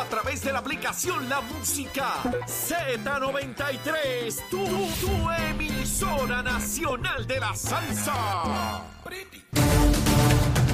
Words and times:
A 0.00 0.08
través 0.08 0.42
de 0.42 0.50
la 0.50 0.60
aplicación 0.60 1.28
La 1.28 1.42
Música 1.42 2.22
Z93. 2.46 4.48
Tu, 4.48 4.64
emisora 5.50 6.42
nacional 6.42 7.26
de 7.26 7.38
la 7.38 7.54
salsa. 7.54 8.82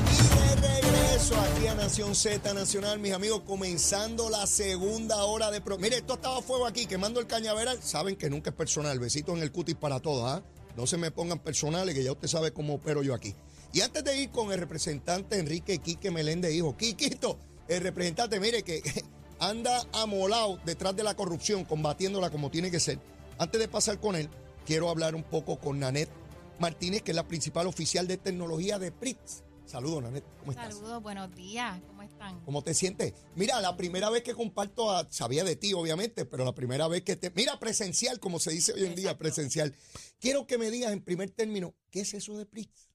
Y 0.09 0.61
de 0.61 0.81
regreso 0.81 1.35
aquí 1.41 1.67
a 1.67 1.75
Nación 1.75 2.15
Z 2.15 2.55
Nacional, 2.55 3.01
mis 3.01 3.15
amigos, 3.15 3.43
comenzando 3.45 4.31
la 4.31 4.47
segunda 4.47 5.25
hora 5.25 5.51
de... 5.51 5.61
Pro 5.61 5.77
Mire, 5.77 5.97
esto 5.97 6.15
estaba 6.15 6.39
a 6.39 6.43
fuego 6.43 6.65
aquí, 6.65 6.87
quemando 6.87 7.19
el 7.19 7.27
cañaveral. 7.27 7.83
Saben 7.83 8.15
que 8.15 8.31
nunca 8.31 8.51
es 8.51 8.57
personal. 8.57 9.01
Besitos 9.01 9.37
en 9.37 9.43
el 9.43 9.51
cutis 9.51 9.75
para 9.75 9.99
todos, 9.99 10.31
¿ah? 10.31 10.45
No 10.77 10.87
se 10.87 10.99
me 10.99 11.11
pongan 11.11 11.41
personales, 11.41 11.97
que 11.97 12.05
ya 12.05 12.13
usted 12.13 12.29
sabe 12.29 12.53
cómo 12.53 12.75
opero 12.75 13.03
yo 13.03 13.13
aquí. 13.13 13.35
Y 13.73 13.81
antes 13.81 14.05
de 14.05 14.17
ir 14.17 14.31
con 14.31 14.53
el 14.53 14.61
representante 14.61 15.37
Enrique 15.37 15.79
Quique 15.79 16.13
Meléndez, 16.13 16.55
hijo, 16.55 16.77
Quiquito, 16.77 17.41
el 17.67 17.83
representante, 17.83 18.39
mire 18.39 18.63
que 18.63 18.83
anda 19.39 19.85
amolado 19.93 20.59
detrás 20.65 20.97
de 20.97 21.03
la 21.03 21.15
corrupción, 21.15 21.65
combatiéndola 21.65 22.31
como 22.31 22.51
tiene 22.51 22.71
que 22.71 22.81
ser. 22.81 22.99
Antes 23.39 23.61
de 23.61 23.69
pasar 23.69 24.01
con 24.01 24.17
él, 24.17 24.29
quiero 24.65 24.89
hablar 24.89 25.15
un 25.15 25.23
poco 25.23 25.59
con 25.59 25.79
Nanette 25.79 26.11
Martínez, 26.59 27.03
que 27.03 27.11
es 27.13 27.17
la 27.17 27.29
principal 27.29 27.67
oficial 27.67 28.07
de 28.07 28.17
tecnología 28.17 28.79
de 28.79 28.93
PRITS. 28.93 29.43
Saludos, 29.67 30.05
Nanette. 30.05 30.25
¿Cómo 30.39 30.53
estás? 30.53 30.75
Saludos, 30.77 31.03
buenos 31.03 31.35
días. 31.35 31.81
¿Cómo 31.89 32.03
están? 32.03 32.41
¿Cómo 32.45 32.63
te 32.63 32.73
sientes? 32.73 33.13
Mira, 33.35 33.61
la 33.61 33.77
primera 33.77 34.09
vez 34.11 34.23
que 34.23 34.33
comparto, 34.33 34.91
a- 34.93 35.11
sabía 35.11 35.43
de 35.43 35.57
ti, 35.57 35.75
obviamente, 35.75 36.25
pero 36.25 36.45
la 36.45 36.55
primera 36.55 36.87
vez 36.87 37.03
que 37.03 37.17
te. 37.17 37.31
Mira, 37.33 37.59
presencial, 37.59 38.21
como 38.21 38.39
se 38.39 38.53
dice 38.53 38.73
hoy 38.73 38.85
en 38.85 38.95
día, 38.95 39.19
presencial. 39.19 39.75
Quiero 40.21 40.47
que 40.47 40.57
me 40.57 40.71
digas 40.71 40.93
en 40.93 41.03
primer 41.03 41.31
término, 41.31 41.75
¿qué 41.91 42.01
es 42.03 42.15
eso 42.15 42.39
de 42.39 42.47
PRITS? 42.47 42.91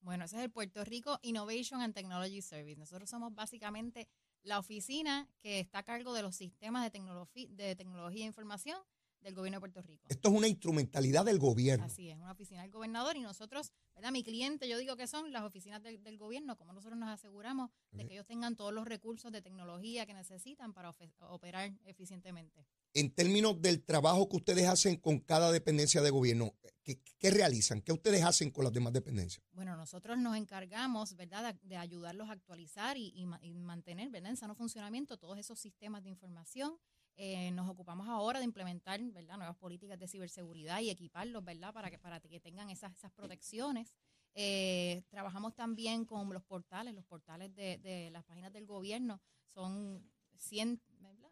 Bueno, 0.00 0.24
ese 0.24 0.36
es 0.36 0.42
el 0.42 0.50
Puerto 0.50 0.84
Rico 0.84 1.18
Innovation 1.22 1.80
and 1.80 1.94
Technology 1.94 2.42
Service. 2.42 2.76
Nosotros 2.76 3.08
somos 3.08 3.32
básicamente 3.34 4.08
la 4.46 4.60
oficina 4.60 5.28
que 5.42 5.58
está 5.58 5.80
a 5.80 5.82
cargo 5.82 6.14
de 6.14 6.22
los 6.22 6.36
sistemas 6.36 6.90
de, 6.90 7.48
de 7.50 7.76
tecnología 7.76 8.24
e 8.24 8.28
información 8.28 8.78
del 9.26 9.34
gobierno 9.34 9.56
de 9.56 9.60
Puerto 9.60 9.82
Rico. 9.82 10.06
Esto 10.08 10.28
es 10.28 10.34
una 10.34 10.46
instrumentalidad 10.46 11.24
del 11.24 11.38
gobierno. 11.38 11.84
Así 11.84 12.08
es, 12.10 12.16
una 12.16 12.30
oficina 12.30 12.62
del 12.62 12.70
gobernador 12.70 13.16
y 13.16 13.20
nosotros, 13.20 13.72
¿verdad? 13.94 14.12
Mi 14.12 14.22
cliente, 14.22 14.68
yo 14.68 14.78
digo 14.78 14.96
que 14.96 15.08
son 15.08 15.32
las 15.32 15.42
oficinas 15.42 15.82
del, 15.82 16.02
del 16.02 16.16
gobierno, 16.16 16.56
como 16.56 16.72
nosotros 16.72 16.98
nos 16.98 17.08
aseguramos 17.08 17.70
de 17.90 18.06
que 18.06 18.14
ellos 18.14 18.26
tengan 18.26 18.54
todos 18.54 18.72
los 18.72 18.86
recursos 18.86 19.32
de 19.32 19.42
tecnología 19.42 20.06
que 20.06 20.14
necesitan 20.14 20.72
para 20.72 20.94
operar 21.28 21.72
eficientemente. 21.84 22.64
En 22.94 23.10
términos 23.10 23.60
del 23.60 23.82
trabajo 23.82 24.28
que 24.28 24.36
ustedes 24.36 24.68
hacen 24.68 24.96
con 24.96 25.18
cada 25.18 25.50
dependencia 25.50 26.00
de 26.02 26.10
gobierno, 26.10 26.54
¿qué, 26.84 27.00
qué 27.18 27.30
realizan? 27.30 27.82
¿Qué 27.82 27.92
ustedes 27.92 28.22
hacen 28.22 28.50
con 28.50 28.62
las 28.62 28.72
demás 28.72 28.92
dependencias? 28.92 29.44
Bueno, 29.52 29.76
nosotros 29.76 30.16
nos 30.18 30.36
encargamos, 30.36 31.16
¿verdad?, 31.16 31.52
de, 31.52 31.68
de 31.68 31.76
ayudarlos 31.76 32.28
a 32.28 32.32
actualizar 32.32 32.96
y, 32.96 33.12
y 33.42 33.54
mantener, 33.54 34.08
¿verdad?, 34.10 34.30
en 34.30 34.36
sano 34.36 34.54
funcionamiento 34.54 35.18
todos 35.18 35.36
esos 35.36 35.58
sistemas 35.58 36.04
de 36.04 36.10
información. 36.10 36.78
Eh, 37.16 37.50
nos 37.52 37.68
ocupamos 37.68 38.08
ahora 38.08 38.38
de 38.38 38.44
implementar, 38.44 39.00
¿verdad?, 39.12 39.36
nuevas 39.36 39.56
políticas 39.56 39.98
de 39.98 40.06
ciberseguridad 40.06 40.80
y 40.80 40.90
equiparlos, 40.90 41.44
¿verdad?, 41.44 41.72
para 41.72 41.90
que, 41.90 41.98
para 41.98 42.20
que 42.20 42.40
tengan 42.40 42.70
esas, 42.70 42.94
esas 42.94 43.10
protecciones. 43.12 43.94
Eh, 44.34 45.02
trabajamos 45.08 45.54
también 45.54 46.04
con 46.04 46.32
los 46.32 46.44
portales, 46.44 46.94
los 46.94 47.04
portales 47.06 47.54
de, 47.54 47.78
de 47.78 48.10
las 48.10 48.22
páginas 48.24 48.52
del 48.52 48.66
gobierno. 48.66 49.20
Son 49.54 50.10
100, 50.34 50.80
¿verdad? 50.98 51.30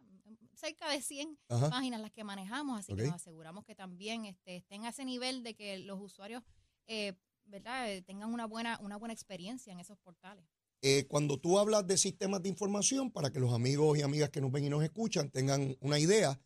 cerca 0.55 0.89
de 0.89 1.03
100 1.03 1.39
Ajá. 1.49 1.69
páginas 1.69 2.01
las 2.01 2.11
que 2.13 2.25
manejamos, 2.25 2.79
así 2.79 2.95
que 2.95 3.03
nos 3.03 3.15
aseguramos 3.15 3.65
que 3.65 3.75
también 3.75 4.25
este, 4.25 4.57
estén 4.57 4.87
a 4.87 4.89
ese 4.89 5.05
nivel 5.05 5.43
de 5.43 5.55
que 5.55 5.79
los 5.79 6.01
usuarios 6.01 6.43
eh, 6.87 7.13
¿verdad? 7.47 8.03
Tengan 8.05 8.33
una 8.33 8.47
buena, 8.47 8.79
una 8.81 8.97
buena 8.97 9.13
experiencia 9.13 9.73
en 9.73 9.81
esos 9.81 9.99
portales. 9.99 10.45
Eh, 10.87 11.07
cuando 11.09 11.39
tú 11.39 11.59
hablas 11.59 11.87
de 11.87 11.97
sistemas 11.97 12.43
de 12.43 12.51
información, 12.51 13.11
para 13.11 13.31
que 13.31 13.41
los 13.41 13.55
amigos 13.55 13.97
y 13.97 14.03
amigas 14.03 14.29
que 14.29 14.43
nos 14.43 14.53
ven 14.53 14.67
y 14.67 14.69
nos 14.69 14.85
escuchan 14.85 15.31
tengan 15.31 15.79
una 15.81 15.99
idea, 15.99 16.39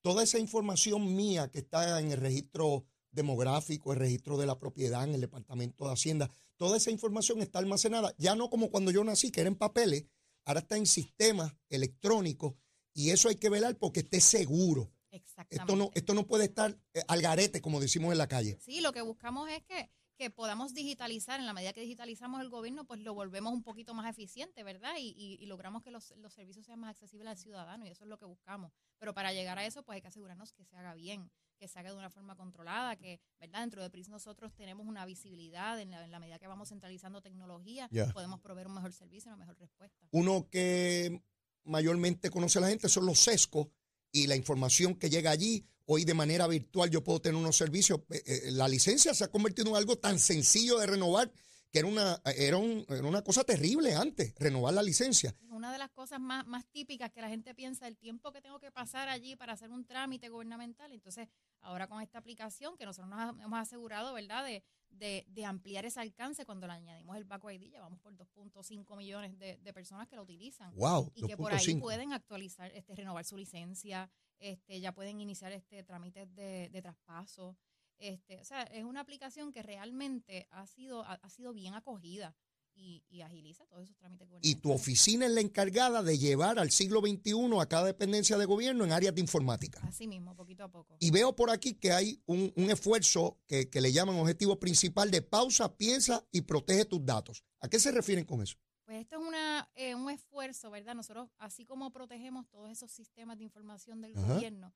toda 0.00 0.22
esa 0.22 0.38
información 0.38 1.14
mía 1.14 1.50
que 1.50 1.58
está 1.58 2.00
en 2.00 2.10
el 2.10 2.16
registro 2.16 2.86
demográfico, 3.10 3.92
el 3.92 3.98
registro 3.98 4.38
de 4.38 4.46
la 4.46 4.58
propiedad, 4.58 5.04
en 5.04 5.12
el 5.12 5.20
Departamento 5.20 5.84
de 5.84 5.92
Hacienda, 5.92 6.30
toda 6.56 6.78
esa 6.78 6.90
información 6.90 7.42
está 7.42 7.58
almacenada, 7.58 8.14
ya 8.16 8.34
no 8.34 8.48
como 8.48 8.70
cuando 8.70 8.90
yo 8.90 9.04
nací, 9.04 9.30
que 9.30 9.42
era 9.42 9.48
en 9.48 9.56
papeles, 9.56 10.06
ahora 10.46 10.60
está 10.60 10.78
en 10.78 10.86
sistemas 10.86 11.54
electrónicos 11.68 12.54
y 12.94 13.10
eso 13.10 13.28
hay 13.28 13.36
que 13.36 13.50
velar 13.50 13.76
porque 13.76 14.00
esté 14.00 14.22
seguro. 14.22 14.90
Exactamente. 15.10 15.56
Esto 15.56 15.76
no, 15.76 15.90
esto 15.94 16.14
no 16.14 16.26
puede 16.26 16.44
estar 16.44 16.80
eh, 16.94 17.02
al 17.08 17.20
garete, 17.20 17.60
como 17.60 17.78
decimos 17.78 18.12
en 18.12 18.16
la 18.16 18.26
calle. 18.26 18.58
Sí, 18.58 18.80
lo 18.80 18.94
que 18.94 19.02
buscamos 19.02 19.50
es 19.50 19.62
que, 19.64 19.90
que 20.22 20.30
podamos 20.30 20.72
digitalizar, 20.72 21.40
en 21.40 21.46
la 21.46 21.52
medida 21.52 21.72
que 21.72 21.80
digitalizamos 21.80 22.40
el 22.40 22.48
gobierno, 22.48 22.84
pues 22.84 23.00
lo 23.00 23.12
volvemos 23.12 23.52
un 23.52 23.62
poquito 23.64 23.92
más 23.92 24.08
eficiente, 24.08 24.62
¿verdad? 24.62 24.92
Y, 24.98 25.08
y- 25.16 25.38
y 25.42 25.46
logramos 25.46 25.82
que 25.82 25.90
los, 25.90 26.12
los 26.16 26.32
servicios 26.32 26.64
sean 26.64 26.78
más 26.78 26.90
accesibles 26.90 27.28
al 27.28 27.36
ciudadano 27.36 27.84
y 27.86 27.88
eso 27.90 28.04
es 28.04 28.08
lo 28.08 28.18
que 28.18 28.24
buscamos. 28.24 28.70
Pero 28.98 29.14
para 29.14 29.32
llegar 29.32 29.58
a 29.58 29.66
eso, 29.66 29.82
pues 29.82 29.96
hay 29.96 30.00
que 30.02 30.06
asegurarnos 30.08 30.52
que 30.52 30.64
se 30.64 30.76
haga 30.76 30.94
bien, 30.94 31.28
que 31.58 31.66
se 31.66 31.76
haga 31.80 31.90
de 31.90 31.96
una 31.96 32.08
forma 32.08 32.36
controlada, 32.36 32.94
que, 32.94 33.20
¿verdad? 33.40 33.60
Dentro 33.62 33.82
de 33.82 33.90
PRIS 33.90 34.08
nosotros 34.10 34.54
tenemos 34.54 34.86
una 34.86 35.04
visibilidad 35.06 35.80
en 35.80 35.90
la, 35.90 36.04
en 36.04 36.12
la 36.12 36.20
medida 36.20 36.38
que 36.38 36.46
vamos 36.46 36.68
centralizando 36.68 37.20
tecnología, 37.20 37.88
Ya. 37.90 38.12
podemos 38.12 38.40
proveer 38.40 38.68
un 38.68 38.74
mejor 38.74 38.92
servicio, 38.92 39.28
una 39.28 39.36
mejor 39.38 39.58
respuesta. 39.58 40.06
Uno 40.12 40.48
que 40.48 41.20
mayormente 41.64 42.30
conoce 42.30 42.58
a 42.58 42.62
la 42.62 42.68
gente 42.68 42.88
son 42.88 43.06
los 43.06 43.18
sescos 43.18 43.66
y 44.12 44.28
la 44.28 44.36
información 44.36 44.94
que 44.94 45.10
llega 45.10 45.32
allí. 45.32 45.66
Hoy 45.86 46.04
de 46.04 46.14
manera 46.14 46.46
virtual 46.46 46.90
yo 46.90 47.02
puedo 47.02 47.20
tener 47.20 47.36
unos 47.36 47.56
servicios. 47.56 48.00
Eh, 48.10 48.22
eh, 48.26 48.50
La 48.52 48.68
licencia 48.68 49.14
se 49.14 49.24
ha 49.24 49.28
convertido 49.28 49.68
en 49.70 49.76
algo 49.76 49.96
tan 49.98 50.18
sencillo 50.18 50.78
de 50.78 50.86
renovar 50.86 51.32
que 51.70 51.78
era 51.78 51.88
una, 51.88 52.20
era, 52.36 52.58
un- 52.58 52.84
era 52.90 53.02
una 53.06 53.22
cosa 53.22 53.44
terrible 53.44 53.94
antes, 53.94 54.34
renovar 54.38 54.74
la 54.74 54.82
licencia. 54.82 55.34
Una 55.48 55.72
de 55.72 55.78
las 55.78 55.88
cosas 55.90 56.20
más, 56.20 56.46
más 56.46 56.66
típicas 56.66 57.10
que 57.10 57.22
la 57.22 57.30
gente 57.30 57.54
piensa, 57.54 57.88
el 57.88 57.96
tiempo 57.96 58.30
que 58.30 58.42
tengo 58.42 58.60
que 58.60 58.70
pasar 58.70 59.08
allí 59.08 59.36
para 59.36 59.54
hacer 59.54 59.70
un 59.70 59.86
trámite 59.86 60.28
gubernamental. 60.28 60.92
Entonces, 60.92 61.28
ahora 61.62 61.86
con 61.88 62.02
esta 62.02 62.18
aplicación 62.18 62.76
que 62.76 62.84
nosotros 62.84 63.08
nos 63.08 63.40
hemos 63.42 63.58
asegurado, 63.58 64.12
¿verdad?, 64.12 64.44
de, 64.44 64.62
de, 64.90 65.24
de 65.28 65.44
ampliar 65.46 65.86
ese 65.86 65.98
alcance 66.00 66.44
cuando 66.44 66.66
le 66.66 66.74
añadimos 66.74 67.16
el 67.16 67.24
Baco 67.24 67.50
ID, 67.50 67.70
ya 67.72 67.80
vamos 67.80 67.98
por 68.00 68.14
2.5 68.14 68.94
millones 68.98 69.38
de, 69.38 69.56
de 69.56 69.72
personas 69.72 70.06
que 70.08 70.16
lo 70.16 70.24
utilizan. 70.24 70.74
Wow, 70.74 71.10
Y 71.14 71.26
que 71.26 71.38
por 71.38 71.54
ahí 71.54 71.64
2.5. 71.64 71.80
pueden 71.80 72.12
actualizar, 72.12 72.70
este, 72.74 72.94
renovar 72.94 73.24
su 73.24 73.38
licencia, 73.38 74.10
este, 74.42 74.80
ya 74.80 74.92
pueden 74.92 75.20
iniciar 75.20 75.52
este 75.52 75.82
trámites 75.84 76.34
de, 76.34 76.68
de 76.70 76.82
traspaso. 76.82 77.56
Este, 77.98 78.40
o 78.40 78.44
sea, 78.44 78.64
es 78.64 78.84
una 78.84 79.00
aplicación 79.00 79.52
que 79.52 79.62
realmente 79.62 80.48
ha 80.50 80.66
sido, 80.66 81.04
ha, 81.04 81.14
ha 81.14 81.30
sido 81.30 81.52
bien 81.52 81.74
acogida 81.74 82.36
y, 82.74 83.04
y 83.08 83.20
agiliza 83.20 83.64
todos 83.66 83.84
esos 83.84 83.96
trámites 83.96 84.28
Y 84.42 84.56
tu 84.56 84.72
oficina 84.72 85.26
es 85.26 85.32
la 85.32 85.40
encargada 85.40 86.02
de 86.02 86.18
llevar 86.18 86.58
al 86.58 86.70
siglo 86.70 87.00
XXI 87.00 87.60
a 87.60 87.66
cada 87.66 87.86
dependencia 87.86 88.36
de 88.38 88.44
gobierno 88.44 88.84
en 88.84 88.92
áreas 88.92 89.14
de 89.14 89.20
informática. 89.20 89.80
Así 89.84 90.08
mismo, 90.08 90.34
poquito 90.34 90.64
a 90.64 90.70
poco. 90.70 90.96
Y 90.98 91.10
veo 91.10 91.36
por 91.36 91.50
aquí 91.50 91.74
que 91.74 91.92
hay 91.92 92.20
un, 92.26 92.52
un 92.56 92.70
esfuerzo 92.70 93.38
que, 93.46 93.68
que 93.70 93.80
le 93.80 93.92
llaman 93.92 94.16
objetivo 94.16 94.58
principal 94.58 95.10
de 95.10 95.22
pausa, 95.22 95.76
piensa 95.76 96.26
y 96.32 96.42
protege 96.42 96.84
tus 96.84 97.04
datos. 97.04 97.44
¿A 97.60 97.68
qué 97.68 97.78
se 97.78 97.92
refieren 97.92 98.24
con 98.24 98.42
eso? 98.42 98.56
Pues 98.84 98.98
esto 99.00 99.20
es 99.20 99.26
una, 99.26 99.68
eh, 99.74 99.94
un 99.94 100.10
esfuerzo, 100.10 100.70
¿verdad? 100.70 100.94
Nosotros, 100.94 101.30
así 101.38 101.64
como 101.64 101.90
protegemos 101.92 102.48
todos 102.48 102.70
esos 102.70 102.90
sistemas 102.90 103.38
de 103.38 103.44
información 103.44 104.00
del 104.00 104.16
Ajá. 104.16 104.34
gobierno, 104.34 104.74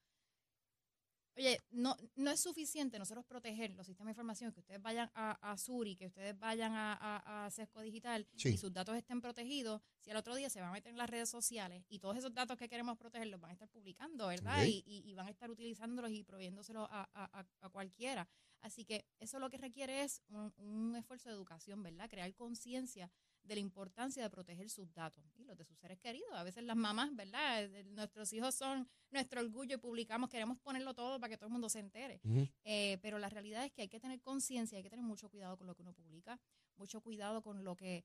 oye, 1.36 1.60
no, 1.70 1.94
no 2.14 2.30
es 2.30 2.40
suficiente 2.40 2.98
nosotros 2.98 3.26
proteger 3.26 3.70
los 3.74 3.86
sistemas 3.86 4.10
de 4.10 4.12
información, 4.12 4.52
que 4.52 4.60
ustedes 4.60 4.80
vayan 4.80 5.10
a, 5.14 5.32
a 5.52 5.58
Suri, 5.58 5.94
que 5.96 6.06
ustedes 6.06 6.38
vayan 6.38 6.72
a, 6.72 6.94
a, 6.94 7.44
a 7.46 7.50
Sesco 7.50 7.80
Digital 7.82 8.26
Sí. 8.36 8.50
y 8.50 8.56
sus 8.56 8.72
datos 8.72 8.96
estén 8.96 9.20
protegidos, 9.20 9.82
si 10.00 10.10
al 10.10 10.16
otro 10.16 10.34
día 10.34 10.48
se 10.48 10.60
van 10.60 10.70
a 10.70 10.72
meter 10.72 10.92
en 10.92 10.98
las 10.98 11.10
redes 11.10 11.28
sociales 11.28 11.84
y 11.88 11.98
todos 11.98 12.16
esos 12.16 12.32
datos 12.32 12.56
que 12.56 12.68
queremos 12.70 12.96
proteger 12.96 13.26
los 13.26 13.40
van 13.40 13.50
a 13.50 13.52
estar 13.54 13.68
publicando, 13.68 14.28
¿verdad? 14.28 14.64
Y, 14.64 14.82
y- 14.86 15.02
y 15.04 15.14
van 15.14 15.26
a 15.26 15.30
estar 15.30 15.50
utilizándolos 15.50 16.10
y 16.12 16.22
proveyéndoselos 16.22 16.88
a, 16.90 17.02
a- 17.12 17.40
a- 17.40 17.46
a 17.60 17.68
cualquiera. 17.70 18.26
Así 18.62 18.84
que 18.86 19.04
eso 19.18 19.38
lo 19.38 19.50
que 19.50 19.58
requiere 19.58 20.04
es 20.04 20.22
un, 20.30 20.54
un 20.56 20.96
esfuerzo 20.96 21.28
de 21.28 21.34
educación, 21.34 21.82
¿verdad? 21.82 22.08
Crear 22.08 22.32
conciencia 22.34 23.10
de 23.46 23.54
la 23.54 23.60
importancia 23.60 24.22
de 24.22 24.30
proteger 24.30 24.68
sus 24.68 24.92
datos 24.92 25.24
y 25.36 25.44
los 25.44 25.56
de 25.56 25.64
sus 25.64 25.78
seres 25.78 25.98
queridos. 25.98 26.32
A 26.32 26.42
veces 26.42 26.64
las 26.64 26.76
mamás, 26.76 27.14
¿verdad? 27.14 27.64
Eh, 27.64 27.84
Nuestros 27.84 28.32
hijos 28.32 28.54
son 28.54 28.88
nuestro 29.10 29.40
orgullo 29.40 29.76
y 29.76 29.78
publicamos, 29.78 30.28
queremos 30.28 30.58
ponerlo 30.58 30.94
todo 30.94 31.18
para 31.20 31.30
que 31.30 31.36
todo 31.36 31.46
el 31.46 31.52
mundo 31.52 31.68
se 31.68 31.78
entere. 31.78 32.20
Eh, 32.64 32.98
pero 33.02 33.18
la 33.18 33.28
realidad 33.28 33.64
es 33.64 33.72
que 33.72 33.82
hay 33.82 33.88
que 33.88 34.00
tener 34.00 34.20
conciencia, 34.20 34.76
hay 34.76 34.82
que 34.82 34.90
tener 34.90 35.04
mucho 35.04 35.28
cuidado 35.28 35.56
con 35.56 35.66
lo 35.66 35.74
que 35.74 35.82
uno 35.82 35.92
publica, 35.92 36.38
mucho 36.76 37.00
cuidado 37.00 37.42
con 37.42 37.62
lo 37.64 37.76
que 37.76 38.04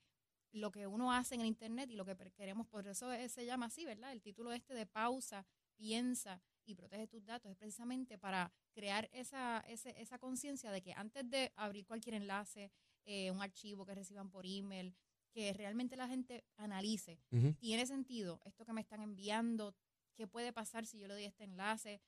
lo 0.54 0.70
que 0.70 0.86
uno 0.86 1.14
hace 1.14 1.36
en 1.36 1.42
el 1.42 1.48
internet 1.48 1.90
y 1.90 1.96
lo 1.96 2.04
que 2.04 2.14
queremos, 2.36 2.68
por 2.68 2.86
eso 2.86 3.10
es- 3.14 3.32
se 3.32 3.46
llama 3.46 3.68
así, 3.68 3.86
¿verdad? 3.86 4.12
El 4.12 4.22
título 4.22 4.52
este 4.52 4.74
de 4.74 4.86
pausa, 4.86 5.46
piensa 5.78 6.42
y 6.66 6.76
protege 6.76 7.08
tus 7.08 7.26
datos 7.26 7.50
es 7.52 7.58
precisamente 7.58 8.18
para 8.18 8.52
crear 8.74 9.10
esa, 9.14 9.64
ese- 9.68 10.00
esa 10.02 10.20
conciencia 10.20 10.70
de 10.72 10.82
que 10.82 10.92
antes 10.94 11.30
de 11.30 11.54
abrir 11.56 11.86
cualquier 11.86 12.16
enlace, 12.16 12.70
eh, 13.06 13.32
un 13.32 13.42
archivo 13.42 13.86
que 13.86 13.96
reciban 13.96 14.30
por 14.30 14.46
email, 14.46 14.94
que 15.32 15.54
realmente 15.54 15.96
la 15.96 16.08
gente 16.08 16.44
analice, 16.58 17.20
Ujú. 17.32 17.54
¿tiene 17.54 17.86
sentido 17.86 18.40
esto 18.46 18.66
que 18.66 18.74
me 18.74 18.82
están 18.82 19.02
enviando? 19.02 19.76
¿Qué 20.16 20.28
puede 20.28 20.54
pasar 20.54 20.86
si 20.86 21.00
yo 21.00 21.08
le 21.08 21.14
doy 21.14 21.26
este 21.26 21.44
enlace? 21.44 22.02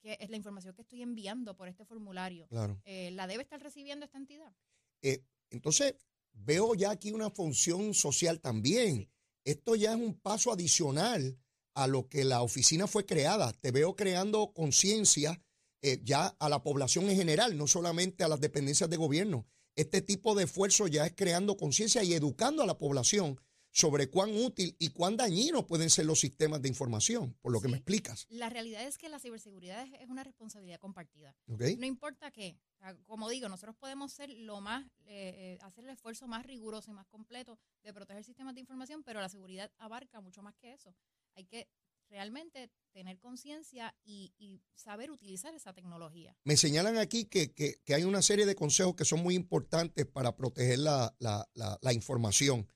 ¿Qué 0.00 0.16
es 0.20 0.30
la 0.30 0.36
información 0.36 0.74
que 0.74 0.82
estoy 0.82 1.02
enviando 1.02 1.56
por 1.56 1.68
este 1.68 1.84
formulario? 1.84 2.46
Claro. 2.48 2.80
Eh, 2.84 3.10
¿La 3.12 3.26
debe 3.26 3.42
estar 3.42 3.60
recibiendo 3.62 4.04
esta 4.04 4.18
entidad? 4.18 4.54
Eh, 5.02 5.22
entonces, 5.50 5.94
veo 6.32 6.74
ya 6.74 6.90
aquí 6.90 7.12
una 7.12 7.30
función 7.30 7.94
social 7.94 8.40
también. 8.40 9.10
Esto 9.44 9.74
ya 9.74 9.92
es 9.92 9.96
un 9.96 10.18
paso 10.18 10.52
adicional 10.52 11.38
a 11.74 11.86
lo 11.86 12.08
que 12.08 12.24
la 12.24 12.42
oficina 12.42 12.86
fue 12.86 13.06
creada. 13.06 13.52
Te 13.52 13.70
veo 13.72 13.96
creando 13.96 14.52
conciencia 14.52 15.42
eh, 15.82 16.00
ya 16.02 16.26
a 16.26 16.48
la 16.48 16.62
población 16.62 17.08
en 17.08 17.16
general, 17.16 17.56
no 17.56 17.66
solamente 17.66 18.24
a 18.24 18.28
las 18.28 18.40
dependencias 18.40 18.90
de 18.90 18.96
gobierno. 18.96 19.46
Este 19.76 20.02
tipo 20.02 20.34
de 20.34 20.44
esfuerzo 20.44 20.86
ya 20.86 21.06
es 21.06 21.14
creando 21.14 21.56
conciencia 21.56 22.02
y 22.02 22.14
educando 22.14 22.62
a 22.62 22.66
la 22.66 22.78
población 22.78 23.40
sobre 23.72 24.10
cuán 24.10 24.34
útil 24.36 24.74
y 24.78 24.90
cuán 24.90 25.16
dañinos 25.16 25.64
pueden 25.64 25.90
ser 25.90 26.06
los 26.06 26.20
sistemas 26.20 26.60
de 26.60 26.68
información, 26.68 27.36
por 27.40 27.52
lo 27.52 27.60
que 27.60 27.68
me 27.68 27.76
explicas. 27.76 28.26
La 28.28 28.50
realidad 28.50 28.84
es 28.84 28.98
que 28.98 29.08
la 29.08 29.20
ciberseguridad 29.20 29.86
es, 30.00 30.08
una 30.08 30.24
responsabilidad 30.24 30.80
compartida. 30.80 31.36
¿ok? 31.46 31.62
No 31.78 31.86
importa 31.86 32.30
qué. 32.30 32.58
Como 33.06 33.28
digo, 33.28 33.48
nosotros 33.48 33.76
podemos 33.76 34.12
ser 34.12 34.30
lo 34.30 34.60
más, 34.60 34.86
eh, 35.06 35.34
eh, 35.36 35.58
hacer 35.62 35.84
el 35.84 35.90
esfuerzo 35.90 36.26
más 36.26 36.44
riguroso 36.46 36.90
y 36.90 36.94
más 36.94 37.06
completo 37.06 37.58
de 37.82 37.92
proteger 37.92 38.24
sistemas 38.24 38.54
de 38.54 38.60
información, 38.60 39.02
pero 39.04 39.20
la 39.20 39.28
seguridad 39.28 39.70
abarca 39.78 40.20
mucho 40.20 40.42
más 40.42 40.56
que 40.56 40.72
eso. 40.72 40.94
Hay 41.34 41.44
que 41.44 41.68
realmente 42.10 42.70
tener 42.92 43.18
conciencia 43.18 43.94
y, 44.04 44.34
y 44.36 44.62
saber 44.74 45.10
utilizar 45.10 45.54
esa 45.54 45.72
tecnología. 45.72 46.36
Me 46.44 46.56
señalan 46.56 46.98
aquí 46.98 47.24
que, 47.26 47.52
que- 47.54 47.80
que 47.84 47.94
hay 47.94 48.04
una 48.04 48.20
serie 48.20 48.46
de 48.46 48.54
consejos 48.56 48.96
que 48.96 49.04
son 49.04 49.22
muy 49.22 49.34
importantes 49.34 50.06
para 50.06 50.36
proteger 50.36 50.80
la, 50.80 51.14
la- 51.20 51.48
la- 51.54 51.78
la 51.80 51.92
información. 51.92 52.66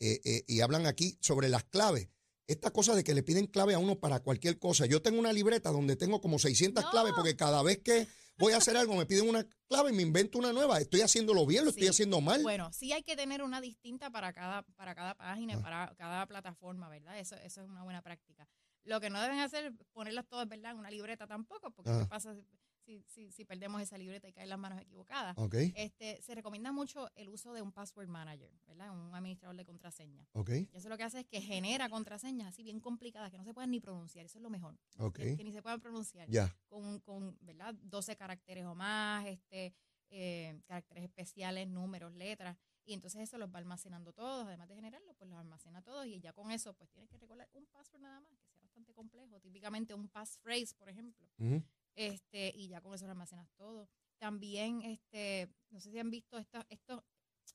Eh, 0.00 0.20
eh, 0.24 0.44
y 0.46 0.60
hablan 0.60 0.86
aquí 0.86 1.18
sobre 1.20 1.48
las 1.48 1.64
claves. 1.64 2.08
Esta 2.46 2.70
cosa 2.70 2.94
de 2.94 3.04
que 3.04 3.12
le 3.14 3.22
piden 3.22 3.46
clave 3.46 3.74
a 3.74 3.78
uno 3.78 3.98
para 4.00 4.20
cualquier 4.20 4.58
cosa. 4.58 4.86
Yo 4.86 5.02
tengo 5.02 5.18
una 5.18 5.32
libreta 5.34 5.70
donde 5.70 5.96
tengo 5.96 6.20
como 6.22 6.38
600 6.38 6.82
No. 6.84 6.90
claves 6.90 7.12
porque 7.14 7.36
cada 7.36 7.62
vez 7.62 7.80
que 7.80 8.06
voy 8.38 8.54
a 8.54 8.56
hacer 8.56 8.76
algo 8.78 8.94
me 8.96 9.04
piden 9.04 9.28
una 9.28 9.44
clave 9.68 9.90
y 9.90 9.94
me 9.94 10.02
invento 10.02 10.38
una 10.38 10.52
nueva. 10.52 10.78
¿Estoy 10.80 11.02
haciéndolo 11.02 11.44
bien? 11.44 11.64
¿Lo 11.64 11.70
estoy 11.70 11.82
Sí. 11.84 11.90
haciendo 11.90 12.22
mal? 12.22 12.42
Bueno, 12.42 12.72
sí 12.72 12.92
hay 12.92 13.02
que 13.02 13.16
tener 13.16 13.42
una 13.42 13.60
distinta 13.60 14.08
para 14.10 14.32
cada, 14.32 14.62
para 14.76 14.94
cada 14.94 15.14
página, 15.14 15.56
Ah. 15.56 15.60
para 15.60 15.94
cada 15.96 16.26
plataforma, 16.26 16.88
¿verdad? 16.88 17.18
Eso, 17.18 17.36
eso 17.36 17.60
es 17.62 17.68
una 17.68 17.82
buena 17.82 18.00
práctica. 18.00 18.48
Lo 18.88 19.00
que 19.00 19.10
no 19.10 19.20
deben 19.20 19.38
hacer 19.38 19.66
es 19.66 19.72
ponerlas 19.92 20.26
todas, 20.26 20.48
¿verdad? 20.48 20.72
En 20.72 20.78
una 20.78 20.90
libreta 20.90 21.26
tampoco, 21.26 21.70
porque 21.70 21.90
Ah. 21.90 22.00
¿qué 22.00 22.06
pasa 22.06 22.34
si, 22.84 23.02
si, 23.06 23.30
si 23.30 23.44
perdemos 23.44 23.82
esa 23.82 23.98
libreta 23.98 24.26
y 24.28 24.32
caen 24.32 24.48
las 24.48 24.58
manos 24.58 24.80
equivocadas? 24.80 25.36
Este, 25.76 26.22
se 26.22 26.34
recomienda 26.34 26.72
mucho 26.72 27.10
el 27.16 27.28
uso 27.28 27.52
de 27.52 27.60
un 27.60 27.70
password 27.70 28.08
manager, 28.08 28.50
¿verdad? 28.66 28.90
Un 28.92 29.14
administrador 29.14 29.56
de 29.56 29.64
contraseña. 29.66 30.26
ok, 30.32 30.50
Y 30.50 30.68
eso 30.72 30.88
lo 30.88 30.96
que 30.96 31.02
hace 31.04 31.20
es 31.20 31.26
que 31.26 31.40
genera 31.42 31.90
contraseñas 31.90 32.48
así 32.48 32.62
bien 32.62 32.80
complicadas 32.80 33.30
que 33.30 33.36
no 33.36 33.44
se 33.44 33.52
pueden 33.52 33.70
ni 33.70 33.80
pronunciar. 33.80 34.24
Eso 34.24 34.38
es 34.38 34.42
lo 34.42 34.48
mejor. 34.50 34.78
Ok. 34.98 35.16
Que, 35.18 35.36
que 35.36 35.44
ni 35.44 35.52
se 35.52 35.60
puedan 35.62 35.80
pronunciar. 35.80 36.28
ya. 36.30 36.54
Con, 36.68 37.00
con, 37.00 37.36
¿verdad? 37.42 37.74
12 37.82 38.16
caracteres 38.16 38.64
o 38.64 38.74
más, 38.74 39.26
este, 39.26 39.74
eh, 40.10 40.58
caracteres 40.66 41.04
especiales, 41.04 41.68
números, 41.68 42.14
letras. 42.14 42.56
Y 42.86 42.94
entonces 42.94 43.20
eso 43.20 43.36
los 43.36 43.50
va 43.54 43.58
almacenando 43.58 44.14
todos. 44.14 44.46
Además 44.46 44.66
de 44.66 44.74
generarlo, 44.76 45.12
pues 45.12 45.28
los 45.28 45.38
almacena 45.38 45.82
todos. 45.82 46.06
Y 46.06 46.20
ya 46.20 46.32
con 46.32 46.50
eso, 46.50 46.72
pues 46.72 46.88
tienes 46.88 47.10
que 47.10 47.18
recordar 47.18 47.46
un 47.52 47.66
password 47.66 48.00
nada 48.00 48.18
más, 48.20 48.30
que 48.38 48.48
sea 48.48 48.57
bastante 48.78 48.94
complejo. 48.94 49.40
Típicamente 49.40 49.94
un 49.94 50.08
passphrase, 50.08 50.74
por 50.76 50.88
ejemplo 50.88 51.26
este 51.98 52.52
y 52.54 52.68
ya 52.68 52.80
con 52.80 52.94
eso 52.94 53.06
lo 53.06 53.12
almacenas 53.12 53.50
todo. 53.56 53.88
También, 54.18 54.82
este, 54.82 55.48
no 55.70 55.80
sé 55.80 55.90
si 55.90 55.98
han 55.98 56.10
visto 56.10 56.38
esto, 56.38 56.64
esto 56.68 57.04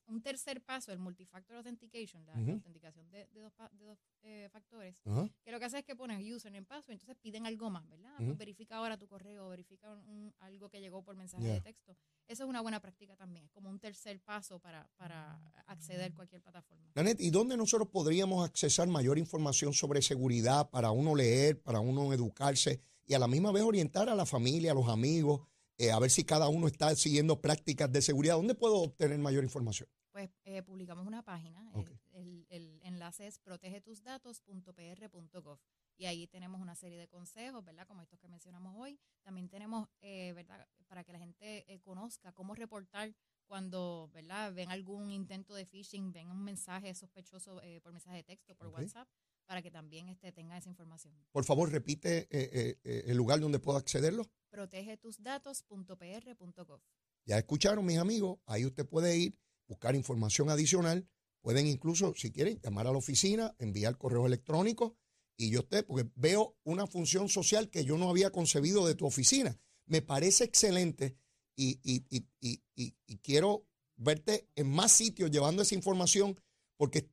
un 0.06 0.20
tercer 0.22 0.62
paso, 0.62 0.92
el 0.92 0.98
multifactor 0.98 1.56
authentication, 1.56 2.24
la, 2.26 2.34
autenticación 2.34 3.10
de, 3.10 3.26
de 3.32 3.40
dos, 3.40 3.52
de 3.72 3.84
dos 3.84 3.98
eh, 4.22 4.48
factores, 4.52 5.00
que 5.42 5.50
lo 5.50 5.58
que 5.58 5.64
hace 5.64 5.78
es 5.78 5.84
que 5.84 5.96
pones 5.96 6.20
username, 6.32 6.64
password, 6.66 6.92
entonces 6.92 7.16
piden 7.20 7.46
algo 7.46 7.70
más, 7.70 7.88
¿verdad? 7.88 8.12
Ujú. 8.16 8.26
Pues 8.26 8.38
verifica 8.38 8.76
ahora 8.76 8.96
tu 8.98 9.06
correo, 9.06 9.48
verifica 9.48 9.90
un- 9.92 10.08
un- 10.08 10.34
algo 10.40 10.68
que 10.68 10.80
llegó 10.80 11.02
por 11.02 11.16
mensaje 11.16 11.44
de 11.46 11.60
texto. 11.60 11.96
Eso 12.26 12.44
es 12.44 12.48
una 12.48 12.60
buena 12.60 12.80
práctica 12.80 13.16
también, 13.16 13.44
es 13.46 13.50
como 13.50 13.70
un 13.70 13.78
tercer 13.78 14.20
paso 14.20 14.58
para, 14.58 14.88
para 14.96 15.40
acceder 15.66 16.12
a 16.12 16.14
cualquier 16.14 16.40
plataforma. 16.42 16.90
¿y 17.18 17.30
dónde 17.30 17.56
nosotros 17.56 17.88
podríamos 17.88 18.48
accesar 18.48 18.88
mayor 18.88 19.18
información 19.18 19.72
sobre 19.72 20.02
seguridad 20.02 20.68
para 20.70 20.90
uno 20.90 21.14
leer, 21.14 21.60
para 21.60 21.80
uno 21.80 22.12
educarse 22.12 22.80
y 23.06 23.14
a 23.14 23.18
la 23.18 23.28
misma 23.28 23.52
vez 23.52 23.62
orientar 23.62 24.08
a 24.08 24.14
la 24.14 24.26
familia, 24.26 24.72
a 24.72 24.74
los 24.74 24.88
amigos, 24.88 25.46
eh, 25.78 25.90
a 25.90 25.98
ver 25.98 26.10
si 26.10 26.24
cada 26.24 26.48
uno 26.48 26.66
está 26.66 26.94
siguiendo 26.94 27.40
prácticas 27.40 27.90
de 27.92 28.02
seguridad? 28.02 28.36
¿Dónde 28.36 28.54
puedo 28.54 28.76
obtener 28.76 29.18
mayor 29.18 29.42
información? 29.44 29.88
Pues 30.12 30.30
eh, 30.44 30.62
publicamos 30.62 31.06
una 31.06 31.24
página, 31.24 31.72
el, 32.12 32.46
el 32.48 32.80
enlace 32.82 33.26
es 33.26 33.38
protegetusdatos.pr.gov 33.40 35.58
y 35.96 36.06
ahí 36.06 36.26
tenemos 36.28 36.60
una 36.60 36.76
serie 36.76 36.98
de 36.98 37.08
consejos, 37.08 37.64
¿verdad? 37.64 37.86
Como 37.86 38.02
estos 38.02 38.20
que 38.20 38.28
mencionamos 38.28 38.74
hoy. 38.76 39.00
También 39.22 39.48
tenemos, 39.48 39.88
eh, 40.02 40.32
¿verdad? 40.34 40.68
Para 40.86 41.02
que 41.02 41.12
la 41.12 41.18
gente 41.18 41.80
conozca 41.82 42.30
cómo 42.32 42.54
reportar 42.54 43.16
cuando, 43.46 44.10
¿verdad? 44.12 44.52
Ven 44.54 44.70
algún 44.70 45.10
intento 45.10 45.54
de 45.54 45.66
phishing, 45.66 46.12
ven 46.12 46.30
un 46.30 46.44
mensaje 46.44 46.94
sospechoso 46.94 47.60
por 47.82 47.92
mensaje 47.92 48.18
de 48.18 48.22
texto, 48.22 48.54
por. 48.54 48.68
WhatsApp, 48.68 49.08
para 49.46 49.62
que 49.62 49.70
también 49.70 50.08
este, 50.08 50.32
tenga 50.32 50.56
esa 50.56 50.68
información. 50.68 51.14
Por 51.32 51.44
favor, 51.44 51.70
repite 51.70 52.18
eh, 52.18 52.26
eh, 52.30 52.78
eh, 52.84 53.04
el 53.06 53.16
lugar 53.16 53.40
donde 53.40 53.58
puedo 53.58 53.78
accederlo. 53.78 54.30
protegetusdatos.pr.gov. 54.54 56.80
Ya 57.26 57.38
escucharon, 57.38 57.84
mis 57.84 57.98
amigos, 57.98 58.38
ahí 58.46 58.64
usted 58.64 58.86
puede 58.86 59.16
ir, 59.16 59.36
buscar 59.66 59.96
información 59.96 60.50
adicional. 60.50 61.08
Pueden 61.40 61.66
incluso, 61.66 62.14
si 62.14 62.30
quieren, 62.30 62.60
llamar 62.62 62.86
a 62.86 62.92
la 62.92 62.98
oficina, 62.98 63.54
enviar 63.58 63.98
correos 63.98 64.26
electrónicos 64.26 64.92
y 65.36 65.50
yo 65.50 65.60
esté, 65.60 65.82
porque 65.82 66.08
veo 66.14 66.56
una 66.64 66.86
función 66.86 67.28
social 67.28 67.68
que 67.68 67.84
yo 67.84 67.98
no 67.98 68.08
había 68.08 68.30
concebido 68.30 68.86
de 68.86 68.94
tu 68.94 69.04
oficina. 69.06 69.58
Me 69.86 70.00
parece 70.00 70.44
excelente 70.44 71.18
y- 71.56 71.80
y- 71.82 72.04
y- 72.40 72.62
y 73.06 73.18
quiero 73.18 73.66
verte 73.96 74.48
en 74.54 74.70
más 74.70 74.92
sitios 74.92 75.30
llevando 75.30 75.62
esa 75.62 75.74
información 75.74 76.40
porque 76.76 77.10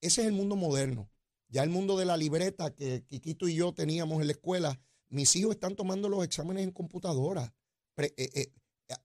ese 0.00 0.22
es 0.22 0.28
el 0.28 0.34
mundo 0.34 0.56
moderno. 0.56 1.10
Ya 1.48 1.62
el 1.62 1.70
mundo 1.70 1.96
de 1.98 2.06
la 2.06 2.16
libreta 2.16 2.74
que 2.74 3.04
Quiquito 3.06 3.46
y 3.48 3.54
yo 3.54 3.74
teníamos 3.74 4.20
en 4.20 4.26
la 4.28 4.32
escuela, 4.32 4.80
mis 5.12 5.36
hijos 5.36 5.54
están 5.54 5.76
tomando 5.76 6.08
los 6.08 6.24
exámenes 6.24 6.64
en 6.64 6.72
computadora. 6.72 7.54
Pre- 7.94 8.14
eh, 8.16 8.30
eh, 8.34 8.52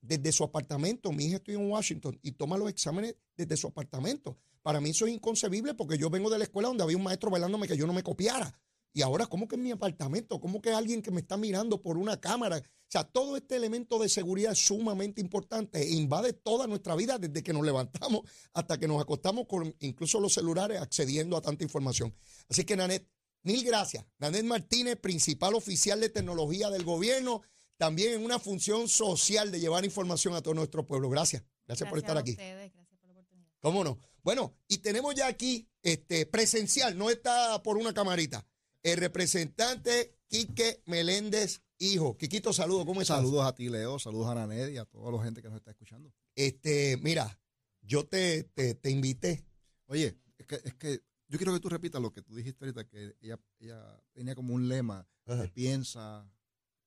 desde 0.02 0.32
su 0.32 0.44
apartamento. 0.44 1.12
Mi 1.12 1.26
hija 1.26 1.36
estudia 1.36 1.58
en 1.58 1.70
Washington 1.70 2.18
y 2.22 2.32
toma 2.32 2.58
los 2.58 2.68
exámenes 2.68 3.16
desde 3.36 3.56
su 3.56 3.68
apartamento. 3.68 4.36
Para 4.62 4.80
mí 4.80 4.90
eso 4.90 5.06
es 5.06 5.14
inconcebible 5.14 5.74
porque 5.74 5.96
yo 5.96 6.10
vengo 6.10 6.28
de 6.28 6.38
la 6.38 6.44
escuela 6.44 6.68
donde 6.68 6.82
había 6.82 6.96
un 6.96 7.02
maestro 7.02 7.30
velándome 7.30 7.66
que 7.66 7.76
yo 7.76 7.86
no 7.86 7.92
me 7.92 8.02
copiara. 8.02 8.52
Y 8.92 9.02
ahora, 9.02 9.26
¿cómo 9.26 9.46
que 9.46 9.56
en 9.56 9.62
mi 9.62 9.70
apartamento? 9.70 10.40
¿Cómo 10.40 10.60
que 10.60 10.72
alguien 10.72 11.02
que 11.02 11.10
me 11.10 11.20
está 11.20 11.36
mirando 11.36 11.80
por 11.80 11.96
una 11.96 12.20
cámara? 12.20 12.58
O 12.58 12.90
sea, 12.90 13.04
todo 13.04 13.36
este 13.36 13.56
elemento 13.56 13.98
de 13.98 14.08
seguridad 14.08 14.52
es 14.52 14.66
sumamente 14.66 15.20
importante 15.20 15.80
e 15.80 15.92
invade 15.92 16.32
toda 16.32 16.66
nuestra 16.66 16.96
vida 16.96 17.18
desde 17.18 17.42
que 17.42 17.52
nos 17.52 17.64
levantamos 17.64 18.22
hasta 18.52 18.78
que 18.78 18.88
nos 18.88 19.00
acostamos 19.00 19.46
con 19.46 19.74
incluso 19.80 20.20
los 20.20 20.32
celulares 20.34 20.80
accediendo 20.80 21.36
a 21.36 21.42
tanta 21.42 21.64
información. 21.64 22.14
Así 22.48 22.64
que, 22.64 22.76
Nanet, 22.76 23.06
mil 23.48 23.64
gracias. 23.64 24.04
Nanet 24.18 24.44
Martínez, 24.44 24.96
principal 24.96 25.54
oficial 25.54 26.00
de 26.00 26.10
tecnología 26.10 26.68
del 26.68 26.84
gobierno, 26.84 27.40
también 27.78 28.12
en 28.12 28.22
una 28.22 28.38
función 28.38 28.88
social 28.88 29.50
de 29.50 29.58
llevar 29.58 29.86
información 29.86 30.34
a 30.34 30.42
todo 30.42 30.52
nuestro 30.52 30.84
pueblo. 30.84 31.08
Gracias. 31.08 31.42
Gracias, 31.66 31.88
por 31.88 31.98
estar 31.98 32.16
a 32.16 32.20
aquí. 32.20 32.32
ustedes, 32.32 32.72
gracias 32.74 32.98
por 33.00 33.08
la 33.08 33.20
oportunidad. 33.20 33.50
¿Cómo 33.60 33.84
no? 33.84 33.98
Bueno, 34.22 34.54
y 34.68 34.78
tenemos 34.78 35.14
ya 35.14 35.26
aquí 35.26 35.66
este 35.82 36.26
presencial, 36.26 36.96
no 36.98 37.08
está 37.08 37.62
por 37.62 37.78
una 37.78 37.94
camarita, 37.94 38.46
el 38.82 38.98
representante 38.98 40.18
Quique 40.26 40.82
Meléndez, 40.84 41.62
hijo. 41.78 42.18
Quiquito, 42.18 42.52
saludos, 42.52 42.84
¿cómo 42.84 43.00
estás? 43.00 43.16
Saludos 43.16 43.46
a 43.46 43.54
ti, 43.54 43.70
Leo. 43.70 43.98
Saludos 43.98 44.28
a 44.28 44.34
Naned 44.34 44.68
y 44.68 44.76
a 44.76 44.84
toda 44.84 45.10
la 45.10 45.24
gente 45.24 45.40
que 45.40 45.48
nos 45.48 45.56
está 45.56 45.70
escuchando. 45.70 46.12
Este, 46.34 46.98
mira, 46.98 47.40
yo 47.80 48.06
te, 48.06 48.44
te, 48.44 48.74
te 48.74 48.90
invité. 48.90 49.46
Oye, 49.86 50.18
es 50.36 50.46
que, 50.46 50.56
es 50.64 50.74
que 50.74 51.00
yo 51.28 51.38
quiero 51.38 51.52
que 51.52 51.60
tú 51.60 51.68
repitas 51.68 52.00
lo 52.02 52.12
que 52.12 52.22
tú 52.22 52.34
dijiste 52.34 52.64
ahorita, 52.64 52.84
que 52.88 53.14
ella, 53.20 53.38
ella 53.58 54.02
tenía 54.12 54.34
como 54.34 54.54
un 54.54 54.68
lema, 54.68 55.06
Ajá. 55.26 55.42
que 55.44 55.48
piensa. 55.48 56.30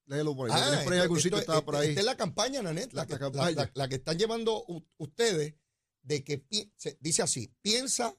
Léelo 0.06 0.36
por 0.36 0.50
ahí. 0.52 0.58
Ah, 0.60 0.66
¿Tienes 0.68 0.84
por 0.84 0.94
ahí 0.94 0.98
esto- 0.98 1.04
algún 1.04 1.18
esto- 1.18 1.24
sitio 1.28 1.40
estaba 1.40 1.64
por 1.64 1.76
ahí? 1.76 1.90
Esta 1.90 2.00
es 2.02 2.06
la 2.06 2.18
campaña, 2.18 2.62
Nanet, 2.62 2.92
la, 2.94 3.02
La- 3.04 3.06
que, 3.08 3.14
la 3.14 3.20
la- 3.20 3.26
campaña. 3.32 3.56
la- 3.56 3.72
la 3.74 3.88
que 3.88 3.96
están 3.96 4.18
llevando 4.18 4.66
ustedes 4.98 5.56
de 6.02 6.24
que 6.24 6.40
pi- 6.40 6.72
se- 6.76 6.98
dice 7.00 7.22
así, 7.22 7.54
piensa, 7.62 8.18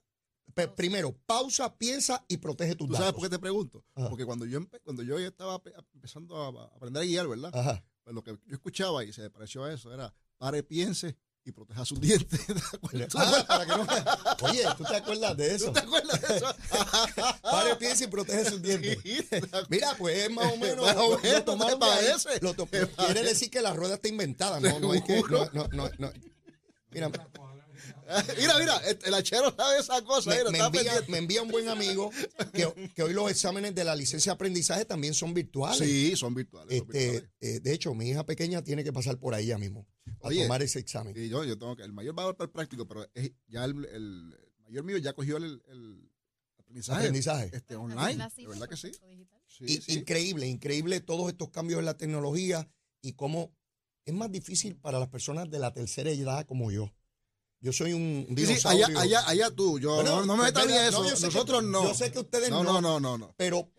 pe- 0.55 0.69
primero, 0.69 1.19
pausa, 1.27 1.77
piensa 1.77 2.25
y 2.29 2.37
protege 2.37 2.77
tus 2.77 2.87
¿Tú 2.87 2.93
datos. 2.93 3.07
sabes 3.07 3.15
por 3.15 3.25
qué 3.25 3.31
te 3.31 3.39
pregunto? 3.41 3.85
Ajá. 3.95 4.09
Porque 4.09 4.25
cuando 4.25 4.47
yo, 4.47 4.61
empe- 4.61 4.81
cuando 4.85 5.03
yo 5.03 5.19
estaba 5.19 5.61
pe- 5.63 5.75
empezando 5.93 6.37
a, 6.37 6.63
a 6.63 6.67
aprender 6.77 7.03
a 7.03 7.07
guiar, 7.07 7.27
¿verdad? 7.29 7.83
Pues 8.05 8.15
lo 8.15 8.23
que 8.23 8.31
yo 8.47 8.55
escuchaba 8.55 9.05
y 9.05 9.13
se 9.13 9.23
me 9.23 9.31
pareció 9.31 9.65
a 9.65 9.73
eso 9.73 9.93
era, 9.93 10.15
pare, 10.39 10.63
piense 10.63 11.17
y 11.45 11.53
proteja 11.53 11.85
sus 11.85 12.01
dientes. 12.01 12.41
Ah, 13.17 13.45
para 13.49 13.65
que 13.67 13.73
no- 13.73 14.49
Oye, 14.49 14.65
¿tú 14.77 14.85
te 14.85 14.97
acuerdas 14.97 15.37
de 15.37 15.55
eso? 15.55 15.73
¿Te 15.73 15.81
acuerdas 15.81 16.21
de 16.21 16.37
eso? 16.37 16.55
Pare, 17.43 17.77
piensa 17.77 18.05
y 18.05 18.07
protege 18.07 18.45
sus 18.51 18.63
dientes. 18.63 18.99
Mira, 19.69 19.95
pues 19.99 20.19
es 20.19 20.31
más 20.31 20.53
o 20.53 20.57
menos. 20.57 20.85
Más 20.87 20.97
o 20.97 21.11
lo- 21.11 21.19
lo 21.57 21.57
menos. 21.79 22.27
Lo 22.41 22.55
¿Te 22.55 22.87
quiere 23.07 23.23
decir 23.25 23.51
que 23.51 23.61
la 23.61 23.73
rueda 23.73 23.95
está 23.95 24.09
inventada. 24.09 24.61
No, 24.61 24.79
no 24.79 24.93
hay 24.93 25.03
que. 25.03 25.21
No, 25.23 25.49
no, 25.53 25.69
no, 25.73 25.91
no. 25.99 26.13
Mira, 26.91 27.11
mira, 28.39 28.59
mira, 28.59 28.77
este, 28.89 29.09
el 29.09 29.15
hachero 29.15 29.55
sabe 29.57 29.79
esa 29.81 30.03
cosa. 30.03 30.31
me, 30.31 30.37
mira, 30.37 30.51
me 30.51 30.59
está 30.59 30.67
envía, 30.67 30.83
pendiente. 30.83 31.11
me 31.13 31.19
envía 31.19 31.43
un 31.43 31.49
buen 31.51 31.69
amigo 31.69 32.11
que, 32.53 32.91
que 32.95 33.03
hoy 33.03 33.13
los 33.13 33.31
exámenes 33.31 33.75
de 33.75 33.85
la 33.85 33.95
licencia 33.97 34.31
de 34.33 34.35
aprendizaje 34.35 34.85
también 34.85 35.15
son 35.15 35.33
virtuales. 35.35 35.79
Sí, 35.79 36.15
son 36.17 36.35
virtuales. 36.35 36.79
son 36.79 36.87
Este, 36.89 37.11
virtuales. 37.13 37.31
eh, 37.41 37.61
de 37.61 37.73
hecho, 37.73 37.95
mi 37.95 38.09
hija 38.09 38.25
pequeña 38.27 38.63
tiene 38.63 38.85
que 38.85 38.93
pasar 38.93 39.19
por 39.19 39.35
ahí 39.35 39.47
ya 39.47 39.59
mismo 39.59 39.87
a 40.23 40.29
Oye, 40.29 40.43
tomar 40.43 40.63
ese 40.63 40.79
examen. 40.79 41.15
Y 41.17 41.29
yo, 41.29 41.45
yo 41.45 41.59
tengo 41.59 41.77
que, 41.77 41.83
el 41.83 41.93
mayor 41.93 42.19
va 42.19 42.33
para 42.37 42.47
el 42.47 42.51
práctico, 42.51 42.87
pero 42.87 43.09
es- 43.15 43.33
ya 43.49 43.65
el, 43.65 43.85
el 43.87 44.37
mayor 44.65 44.85
mío 44.85 44.99
ya 44.99 45.13
cogió 45.13 45.37
el, 45.37 45.63
el 45.69 46.11
aprendizaje, 46.59 46.99
Aprendizaje. 47.01 47.51
este, 47.53 47.77
online. 47.77 48.29
De 48.37 48.47
verdad 48.47 48.69
que 48.69 48.77
sí. 48.77 48.93
Sí, 49.47 49.65
Y- 49.67 49.81
sí. 49.83 49.93
Increíble, 49.99 50.47
increíble 50.47 51.01
todos 51.01 51.29
estos 51.31 51.51
cambios 51.51 51.79
en 51.81 51.85
la 51.85 51.97
tecnología 51.97 52.69
y 53.03 53.13
cómo 53.13 53.55
es 54.05 54.15
más 54.15 54.33
difícil 54.33 54.77
para 54.77 54.99
las 54.99 55.09
personas 55.09 55.49
de 55.51 55.59
la 55.59 55.73
tercera 55.73 56.11
edad 56.11 56.45
como 56.47 56.73
yo. 56.73 56.91
Yo 57.63 57.73
soy 57.73 57.93
un 57.93 58.27
Sí, 58.29 58.35
sí, 58.37 58.43
dinosaurio. 58.47 58.87
allá, 58.87 59.01
allá, 59.01 59.29
allá 59.29 59.51
tú, 59.53 59.79
yo 59.79 59.95
Bueno, 59.95 60.17
no, 60.21 60.27
no 60.27 60.37
me 60.37 60.45
ni 60.47 60.53
¿verdad? 60.53 60.89
eso, 60.89 61.03
No, 61.03 61.09
yo 61.09 61.15
sé 61.17 61.21
que- 61.21 61.27
nosotros 61.35 61.63
no. 61.65 61.83
Yo 61.85 61.95
sé 61.95 62.11
que 62.13 62.19
ustedes 62.19 62.51
no, 62.51 62.63
no, 62.65 62.81
no, 62.81 62.81
no, 62.81 63.01
no, 63.01 63.19
no. 63.19 63.35
pero 63.39 63.71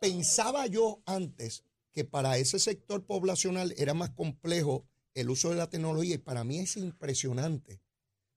pensaba 0.00 0.66
yo 0.66 1.02
antes 1.06 1.64
que 1.92 2.04
para 2.04 2.38
ese 2.38 2.58
sector 2.58 3.04
poblacional 3.04 3.74
era 3.76 3.94
más 3.94 4.10
complejo 4.10 4.86
el 5.14 5.30
uso 5.30 5.50
de 5.50 5.56
la 5.56 5.68
tecnología 5.68 6.14
y 6.14 6.18
para 6.18 6.42
mí 6.44 6.58
es 6.58 6.76
impresionante 6.76 7.80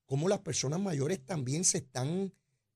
cómo 0.06 0.28
las 0.28 0.40
personas 0.40 0.80
mayores 0.82 1.26
también 1.26 1.64
se 1.64 1.80
están 1.80 2.34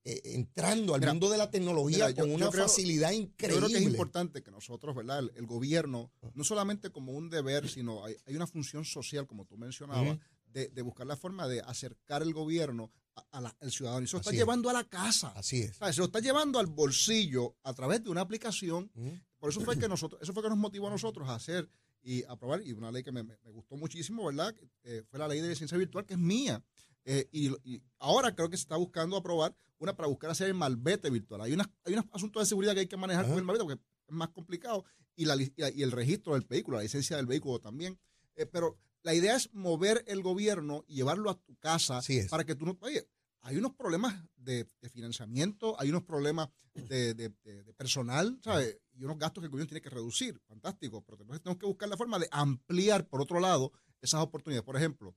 eh, 0.07 0.22
entrando 0.36 0.93
al 0.93 1.01
Mira, 1.01 1.13
mundo 1.13 1.29
de 1.31 1.38
la 1.39 1.50
tecnología 1.50 1.98
mira, 2.05 2.10
yo- 2.12 2.24
con 2.24 2.29
yo 2.29 2.36
una 2.36 2.50
creo- 2.51 2.63
facilidad 2.67 3.10
Yo 3.10 3.17
increíble. 3.17 3.57
creo 3.57 3.69
que 3.72 3.77
es 3.77 3.84
importante 3.91 4.43
que 4.43 4.51
nosotros, 4.51 4.95
¿verdad? 4.95 5.17
El, 5.19 5.31
el 5.36 5.48
gobierno, 5.48 6.12
no 6.36 6.43
solamente 6.43 6.91
como 6.91 7.12
un 7.13 7.29
deber, 7.31 7.67
sino 7.67 8.05
hay, 8.05 8.15
hay 8.27 8.36
una 8.36 8.45
función 8.45 8.86
social, 8.86 9.25
como 9.25 9.45
tú 9.45 9.57
mencionabas. 9.57 10.19
De, 10.55 10.69
de 10.69 10.81
buscar 10.81 11.05
la 11.05 11.17
forma 11.17 11.47
de 11.47 11.59
acercar 11.62 12.21
el 12.24 12.33
gobierno 12.33 12.89
a- 13.31 13.41
la- 13.41 13.55
al 13.59 13.71
ciudadano. 13.71 14.01
Y 14.01 14.05
eso 14.05 14.17
está 14.17 14.29
Así 14.29 14.38
es. 14.38 14.41
llevando 14.41 14.69
a 14.69 14.74
la 14.74 14.85
casa. 14.85 15.33
Así 15.35 15.62
es. 15.62 15.75
Se 15.75 15.97
lo 16.00 16.05
está 16.05 16.19
llevando 16.21 16.59
al 16.59 16.67
bolsillo 16.67 17.55
a 17.63 17.74
través 17.74 18.01
de 18.03 18.09
una 18.09 18.21
aplicación. 18.21 18.89
Por 19.38 19.50
eso 19.50 19.59
fue 19.62 19.77
que 19.77 19.88
nosotros, 19.89 20.21
eso 20.21 20.33
fue 20.33 20.41
que 20.41 20.50
nos 20.50 20.57
motivó 20.57 20.88
a 20.88 20.91
nosotros 20.91 21.27
a 21.29 21.35
hacer 21.35 21.69
y 22.01 22.24
aprobar, 22.24 22.62
y 22.62 22.71
una 22.71 22.89
ley 22.91 23.03
que 23.03 23.12
me, 23.12 23.24
me- 23.24 23.35
gustó 23.51 23.75
muchísimo, 23.75 24.25
¿verdad? 24.25 24.55
Eh, 24.83 25.03
fue 25.09 25.19
la 25.19 25.27
ley 25.27 25.41
de 25.41 25.50
licencia 25.50 25.77
virtual, 25.77 26.05
que 26.05 26.13
es 26.13 26.19
mía. 26.19 26.63
Eh, 27.03 27.27
y, 27.31 27.50
y 27.69 27.83
ahora 28.00 28.33
creo 28.33 28.50
que 28.50 28.57
se 28.57 28.62
está 28.63 28.77
buscando 28.77 29.17
aprobar 29.17 29.55
una 29.77 29.95
para 29.95 30.07
buscar 30.07 30.29
hacer 30.29 30.47
el 30.47 30.53
malvete 30.53 31.09
virtual. 31.09 31.41
Hay, 31.41 31.51
unas, 31.53 31.67
hay 31.83 31.93
unos 31.93 32.05
asuntos 32.13 32.41
de 32.41 32.45
seguridad 32.47 32.74
que 32.74 32.79
hay 32.81 32.88
que 32.88 32.95
manejar 32.97 33.25
Ajá. 33.25 33.33
con 33.33 33.39
el 33.39 33.45
malvete 33.45 33.65
porque 33.65 33.81
es 34.07 34.15
más 34.15 34.29
complicado. 34.29 34.85
Y, 35.17 35.25
la, 35.25 35.35
y 35.35 35.51
y 35.75 35.83
el 35.83 35.91
registro 35.91 36.33
del 36.33 36.43
vehículo, 36.43 36.77
la 36.77 36.83
licencia 36.83 37.17
del 37.17 37.25
vehículo 37.25 37.59
también. 37.59 38.00
Eh, 38.35 38.45
pero 38.45 38.77
la 39.05 39.13
idea 39.13 39.35
es 39.35 39.53
mover 39.53 40.03
el 40.07 40.21
gobierno 40.24 40.83
y 40.88 40.95
llevarlo 40.95 41.29
a 41.29 41.39
tu 41.39 41.55
casa 41.57 42.01
para 42.29 42.43
que 42.43 42.55
tú 42.55 42.65
no... 42.65 42.77
Oye, 42.81 43.07
hay 43.41 43.55
unos 43.57 43.74
problemas 43.75 44.15
de, 44.35 44.67
de 44.81 44.89
financiamiento, 44.89 45.79
hay 45.79 45.89
unos 45.89 46.03
problemas 46.03 46.50
de, 46.74 47.13
de- 47.13 47.29
de- 47.43 47.63
de 47.63 47.74
personal, 47.74 48.39
¿sabes? 48.43 48.79
Y 48.93 49.03
unos 49.03 49.19
gastos 49.19 49.41
que 49.41 49.45
el 49.45 49.51
gobierno 49.51 49.69
tiene 49.69 49.81
que 49.81 49.89
reducir. 49.91 50.41
Fantástico. 50.47 51.03
Pero 51.05 51.21
entonces 51.21 51.43
tenemos 51.43 51.59
que 51.59 51.67
buscar 51.67 51.88
la 51.88 51.97
forma 51.97 52.17
de 52.17 52.27
ampliar, 52.31 53.07
por 53.07 53.21
otro 53.21 53.39
lado, 53.39 53.71
esas 54.01 54.21
oportunidades. 54.21 54.65
Por 54.65 54.75
ejemplo, 54.75 55.15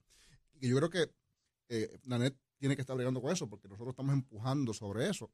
y 0.61 0.68
yo 0.68 0.76
creo 0.76 0.90
que 0.90 1.11
eh, 1.71 1.99
Nanet 2.04 2.37
tiene 2.59 2.76
que 2.76 2.83
estar 2.83 2.95
bregando 2.97 3.23
con 3.23 3.33
eso, 3.33 3.49
porque 3.49 3.68
nosotros 3.68 3.92
estamos 3.92 4.12
empujando 4.12 4.75
sobre 4.75 5.09
eso. 5.09 5.30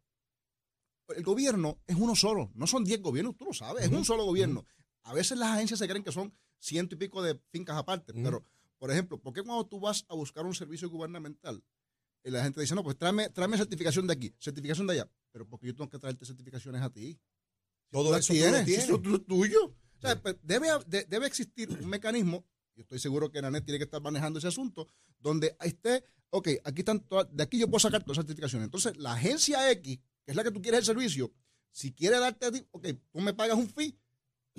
El 1.08 1.22
gobierno 1.22 1.80
es 1.86 1.96
uno 1.96 2.14
solo, 2.14 2.50
no 2.54 2.66
son 2.66 2.84
10 2.84 3.02
gobiernos, 3.02 3.36
tú 3.36 3.44
lo 3.46 3.52
sabes, 3.52 3.84
es 3.84 3.90
un 3.92 4.04
solo 4.04 4.24
gobierno. 4.24 4.64
A 5.04 5.12
veces 5.14 5.38
las 5.38 5.50
agencias 5.50 5.78
se 5.78 5.86
creen 5.88 6.02
que 6.04 6.12
son 6.12 6.32
ciento 6.58 6.94
y 6.94 6.98
pico 6.98 7.22
de 7.22 7.38
fincas 7.50 7.76
aparte, 7.76 8.12
pero, 8.14 8.44
por 8.78 8.90
ejemplo, 8.90 9.18
¿por 9.18 9.32
qué 9.32 9.42
cuando 9.42 9.66
tú 9.66 9.78
vas 9.80 10.04
a 10.08 10.14
buscar 10.14 10.44
un 10.46 10.54
servicio 10.54 10.88
gubernamental, 10.90 11.62
y 12.24 12.30
la 12.30 12.42
gente 12.42 12.60
dice, 12.60 12.74
no, 12.74 12.82
pues 12.82 12.96
tráeme, 12.96 13.28
tráeme 13.28 13.56
certificación 13.58 14.06
de 14.06 14.14
aquí, 14.14 14.34
certificación 14.38 14.86
de 14.86 14.94
allá, 14.94 15.10
pero 15.30 15.46
porque 15.46 15.66
yo 15.66 15.74
tengo 15.74 15.90
que 15.90 15.98
traerte 15.98 16.24
certificaciones 16.24 16.80
a 16.80 16.90
ti? 16.90 17.18
Todo 17.90 18.10
Tú 18.10 18.16
eso 18.16 18.16
las 18.16 18.26
tú 18.26 18.32
lo 18.32 18.38
tienes, 18.40 18.64
tienes. 18.64 18.84
eso 18.84 19.00
es 19.14 19.26
tuyo. 19.26 19.64
O 19.66 20.00
sea, 20.00 20.20
pues, 20.20 20.36
debe, 20.42 20.68
de- 20.86 21.04
debe 21.04 21.26
existir 21.26 21.70
un 21.70 21.86
mecanismo, 21.88 22.44
yo 22.74 22.82
estoy 22.82 22.98
seguro 22.98 23.30
que 23.30 23.40
Nanet 23.42 23.64
tiene 23.64 23.78
que 23.78 23.84
estar 23.84 24.00
manejando 24.00 24.38
ese 24.38 24.48
asunto, 24.48 24.88
donde 25.18 25.54
esté, 25.60 26.02
ok, 26.30 26.48
aquí 26.64 26.80
están 26.80 27.00
todas, 27.00 27.28
de 27.30 27.42
aquí 27.42 27.58
yo 27.58 27.68
puedo 27.68 27.78
sacar 27.80 28.02
todas 28.02 28.16
las 28.16 28.24
certificaciones. 28.26 28.64
Entonces, 28.66 28.96
la 28.96 29.12
agencia 29.12 29.70
X, 29.72 29.98
que 30.24 30.32
es 30.32 30.34
la 30.36 30.42
que 30.44 30.50
tú 30.50 30.60
quieres 30.62 30.80
el 30.80 30.86
servicio, 30.86 31.30
si 31.70 31.92
quiere 31.92 32.18
darte 32.18 32.46
a 32.46 32.52
ti, 32.52 32.66
ok, 32.70 32.88
tú 33.12 33.20
me 33.20 33.34
pagas 33.34 33.56
un 33.56 33.68
fee, 33.68 33.96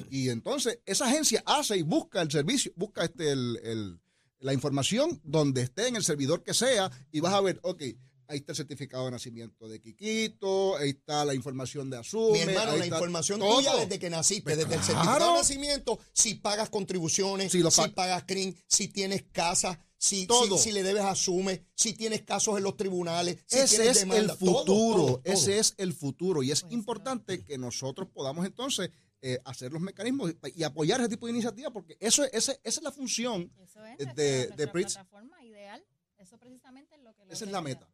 y 0.10 0.30
entonces 0.30 0.80
esa 0.86 1.06
agencia 1.06 1.42
hace 1.46 1.78
y 1.78 1.82
busca 1.84 2.22
el 2.22 2.32
servicio, 2.32 2.72
busca 2.76 3.04
este 3.06 3.32
el, 3.32 3.60
el- 3.64 4.00
la 4.40 4.54
información 4.54 5.20
donde 5.24 5.62
esté 5.64 5.88
en 5.88 5.96
el 5.96 6.04
servidor 6.04 6.44
que 6.44 6.54
sea, 6.54 6.92
y 7.12 7.20
vas 7.20 7.34
a 7.34 7.42
ver, 7.42 7.60
ok, 7.64 7.82
ahí 8.28 8.38
está 8.38 8.52
el 8.52 8.56
certificado 8.58 9.06
de 9.06 9.12
nacimiento 9.12 9.68
de 9.68 9.80
Quiquito, 9.82 10.78
ahí 10.78 10.90
está 10.90 11.26
la 11.26 11.34
información 11.34 11.90
de 11.90 11.98
Asume. 11.98 12.34
Mi 12.34 12.40
hermano, 12.40 12.72
ahí 12.74 12.80
la 12.80 12.86
está 12.86 12.98
información 12.98 13.40
todo. 13.40 13.56
tuya 13.58 13.76
desde 13.78 13.98
que 13.98 14.10
naciste, 14.10 14.44
Pues 14.44 14.58
desde 14.58 14.76
el 14.76 14.82
certificado 14.84 15.32
de 15.34 15.38
nacimiento, 15.40 16.00
si 16.14 16.36
pagas 16.36 16.70
contribuciones, 16.70 17.52
Si 17.52 17.60
lo 17.60 17.72
si 17.72 17.82
pa- 17.82 17.90
pagas 17.96 18.24
CRIM, 18.26 18.54
si 18.68 18.88
tienes 18.90 19.24
casa, 19.32 19.80
si, 19.98 20.28
Todo. 20.28 20.58
si, 20.58 20.66
si 20.66 20.72
le 20.72 20.84
debes 20.84 21.04
asume, 21.04 21.66
si 21.74 21.94
tienes 21.94 22.22
casos 22.24 22.58
en 22.58 22.64
los 22.64 22.78
tribunales, 22.78 23.38
si 23.48 23.58
ese 23.60 23.78
tienes 23.78 23.98
es 23.98 24.00
demanda, 24.02 24.34
el 24.34 24.38
futuro, 24.40 24.64
todo, 24.66 25.06
todo. 25.06 25.22
ese 25.24 25.58
es 25.60 25.74
el 25.78 25.94
futuro 25.94 26.44
y 26.44 26.52
es 26.52 26.62
Pues, 26.62 26.74
importante 26.74 27.44
que 27.44 27.58
nosotros 27.58 28.10
podamos 28.14 28.46
entonces 28.46 28.90
eh, 29.22 29.40
hacer 29.46 29.72
los 29.72 29.82
mecanismos 29.82 30.32
y, 30.54 30.60
y 30.62 30.64
apoyar 30.64 31.00
ese 31.00 31.10
tipo 31.10 31.26
de 31.26 31.32
iniciativas 31.34 31.72
porque 31.72 31.98
eso, 32.00 32.24
ese- 32.26 32.60
esa 32.64 32.80
es 32.80 32.84
la 32.84 32.92
función, 32.92 33.52
Eso 33.58 33.84
es 33.98 34.14
de- 34.16 34.48
de 34.48 34.68
plataforma 34.68 35.44
ideal. 35.44 35.84
Eso 36.18 36.38
precisamente 36.38 36.96
es 36.96 37.02
lo 37.02 37.14
que... 37.16 37.26
lo 37.26 37.32
esa 37.34 37.46
es 37.46 37.52
la 37.52 37.62
meta. 37.62 37.90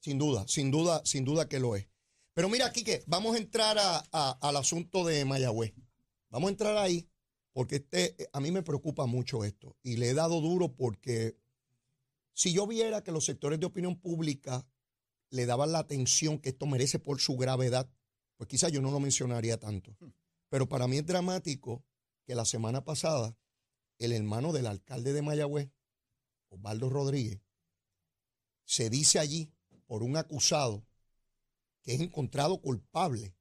Sin 0.00 0.18
duda, 0.18 0.44
sin 0.46 0.70
duda, 0.70 1.02
sin 1.04 1.24
duda 1.24 1.48
que 1.48 1.58
lo 1.58 1.74
es. 1.74 1.88
Pero 2.34 2.48
mira, 2.48 2.70
Quique, 2.70 3.02
vamos 3.06 3.34
a 3.34 3.38
entrar 3.38 3.78
a- 3.78 4.04
a- 4.12 4.38
al 4.40 4.56
asunto 4.56 5.04
de 5.04 5.24
Mayagüez. 5.24 5.72
Vamos 6.30 6.48
a 6.48 6.50
entrar 6.50 6.76
ahí 6.76 7.08
porque 7.52 7.76
este, 7.76 8.14
a 8.32 8.40
mí 8.40 8.50
me 8.52 8.62
preocupa 8.62 9.06
mucho 9.06 9.42
esto 9.42 9.74
y 9.82 9.96
le 9.96 10.10
he 10.10 10.14
dado 10.14 10.40
duro 10.40 10.72
porque 10.76 11.36
si 12.36 12.52
yo 12.52 12.66
viera 12.66 13.02
que 13.02 13.12
los 13.12 13.24
sectores 13.24 13.58
de 13.58 13.64
opinión 13.64 13.98
pública 13.98 14.68
le 15.30 15.46
daban 15.46 15.72
la 15.72 15.78
atención 15.78 16.38
que 16.38 16.50
esto 16.50 16.66
merece 16.66 16.98
por 16.98 17.18
su 17.18 17.38
gravedad, 17.38 17.90
pues 18.36 18.46
quizás 18.46 18.70
yo 18.70 18.82
no 18.82 18.90
lo 18.90 19.00
mencionaría 19.00 19.58
tanto. 19.58 19.96
Pero 20.50 20.68
para 20.68 20.86
mí 20.86 20.98
es 20.98 21.06
dramático 21.06 21.82
que 22.26 22.34
la 22.34 22.44
semana 22.44 22.84
pasada 22.84 23.34
el 23.96 24.12
hermano 24.12 24.52
del 24.52 24.66
alcalde 24.66 25.14
de 25.14 25.22
Mayagüez, 25.22 25.70
Osvaldo 26.50 26.90
Rodríguez, 26.90 27.40
se 28.66 28.90
dice 28.90 29.18
allí 29.18 29.50
por 29.86 30.02
un 30.02 30.18
acusado 30.18 30.86
que 31.80 31.94
es 31.94 32.00
encontrado 32.02 32.60
culpable 32.60 33.34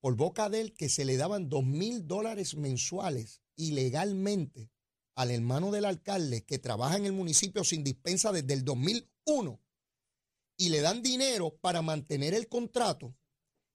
por 0.00 0.16
boca 0.16 0.48
de 0.48 0.60
él 0.60 0.74
que 0.74 0.88
se 0.88 1.04
le 1.04 1.16
daban 1.16 1.48
dos 1.48 1.62
mil 1.62 2.04
dólares 2.08 2.56
mensuales 2.56 3.42
ilegalmente 3.54 4.72
al 5.14 5.30
hermano 5.30 5.70
del 5.70 5.84
alcalde 5.84 6.44
que 6.44 6.58
trabaja 6.58 6.96
en 6.96 7.06
el 7.06 7.12
municipio 7.12 7.64
sin 7.64 7.84
dispensa 7.84 8.32
desde 8.32 8.54
el 8.54 8.64
2001 8.64 9.60
y 10.56 10.68
le 10.68 10.80
dan 10.80 11.02
dinero 11.02 11.56
para 11.60 11.82
mantener 11.82 12.34
el 12.34 12.48
contrato 12.48 13.14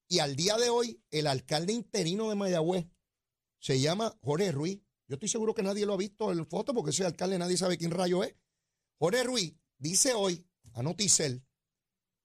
y 0.08 0.20
al 0.20 0.36
día 0.36 0.58
de 0.58 0.70
hoy 0.70 1.04
el 1.12 1.28
alcalde 1.28 1.74
interino 1.74 2.30
de 2.30 2.36
Mayagüez 2.36 2.88
se 3.60 3.80
llama 3.80 4.18
Jorge 4.22 4.52
Ruiz. 4.52 4.82
Yo 5.08 5.16
estoy 5.16 5.30
seguro 5.30 5.54
que 5.54 5.64
nadie 5.64 5.86
lo 5.86 5.94
ha 5.94 5.98
visto 5.98 6.32
en 6.32 6.46
foto 6.46 6.74
porque 6.74 6.92
ese 6.92 7.06
alcalde 7.06 7.38
nadie 7.38 7.58
sabe 7.58 7.78
quién 7.78 7.92
rayo 7.92 8.24
es. 8.24 8.36
Jorge 9.00 9.24
Ruiz 9.24 9.56
dice 9.78 10.14
hoy 10.14 10.46
a 10.74 10.82
Noticel 10.82 11.46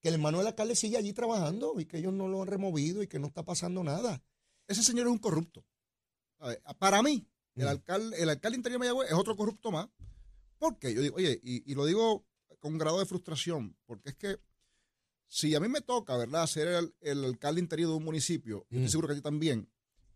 que 0.00 0.08
el 0.08 0.14
hermano 0.14 0.38
del 0.38 0.48
alcalde 0.48 0.76
sigue 0.76 0.96
allí 0.96 1.12
trabajando 1.12 1.78
y 1.80 1.86
que 1.86 1.98
ellos 1.98 2.12
no 2.12 2.28
lo 2.28 2.42
han 2.42 2.48
removido 2.48 3.02
y 3.02 3.08
que 3.08 3.18
no 3.18 3.28
está 3.28 3.44
pasando 3.44 3.82
nada. 3.84 4.22
Ese 4.66 4.82
señor 4.82 5.06
es 5.06 5.12
un 5.12 5.18
corrupto. 5.18 5.64
Para 6.78 7.02
mí, 7.02 7.28
el 7.56 7.64
Mm. 7.64 7.68
alcalde, 7.68 8.22
el 8.22 8.28
alcalde 8.28 8.56
interior 8.56 8.80
de 8.80 8.86
Mayagüez 8.88 9.08
es 9.10 9.14
otro 9.16 9.36
corrupto 9.36 9.70
más. 9.70 9.88
¿Por 10.58 10.78
qué? 10.78 10.94
Yo 10.94 11.02
digo, 11.02 11.16
oye, 11.16 11.40
y, 11.42 11.70
y 11.70 11.74
lo 11.74 11.84
digo 11.86 12.24
con 12.60 12.72
un 12.72 12.78
grado 12.78 12.98
de 13.00 13.06
frustración, 13.06 13.76
porque 13.86 14.10
es 14.10 14.14
que 14.16 14.36
si 15.26 15.54
a 15.54 15.60
mí 15.60 15.68
me 15.68 15.80
toca, 15.80 16.16
¿verdad?, 16.16 16.46
ser 16.46 16.68
el, 16.68 16.94
el 17.00 17.24
alcalde 17.24 17.60
interior 17.60 17.90
de 17.90 17.96
un 17.96 18.04
municipio, 18.04 18.66
Mm. 18.70 18.76
estoy 18.76 18.88
seguro 18.90 19.08
que 19.08 19.12
a 19.14 19.16
ti 19.16 19.22
también, 19.22 19.68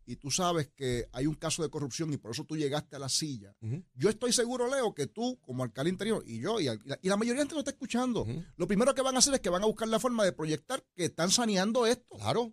y 0.09 0.15
tú 0.17 0.31
sabes 0.31 0.69
que 0.77 1.09
hay 1.13 1.27
un 1.27 1.35
caso 1.35 1.63
de 1.65 1.69
corrupción 1.71 2.13
y 2.13 2.17
por 2.17 2.31
eso 2.31 2.45
tú 2.45 2.57
llegaste 2.57 2.95
a 2.95 3.01
la 3.01 3.09
silla, 3.09 3.57
yo 3.95 4.09
estoy 4.09 4.33
seguro, 4.33 4.69
Leo, 4.71 4.95
que 4.95 5.09
tú, 5.09 5.41
como 5.41 5.65
alcalde 5.65 5.91
interior, 5.91 6.23
y 6.27 6.39
yo, 6.39 6.61
y, 6.61 6.67
la, 6.67 6.99
y 7.03 7.09
la 7.09 7.17
mayoría 7.17 7.41
de 7.41 7.45
gente 7.45 7.55
lo 7.55 7.61
está 7.61 7.73
escuchando, 7.73 8.25
lo 8.57 8.67
primero 8.69 8.95
que 8.95 9.03
van 9.03 9.17
a 9.17 9.19
hacer 9.19 9.35
es 9.35 9.41
que 9.41 9.49
van 9.51 9.63
a 9.65 9.67
buscar 9.67 9.89
la 9.89 9.99
forma 9.99 10.25
de 10.25 10.33
proyectar 10.33 10.85
que 10.95 11.07
están 11.07 11.31
saneando 11.31 11.87
esto. 11.87 12.17
Claro, 12.17 12.53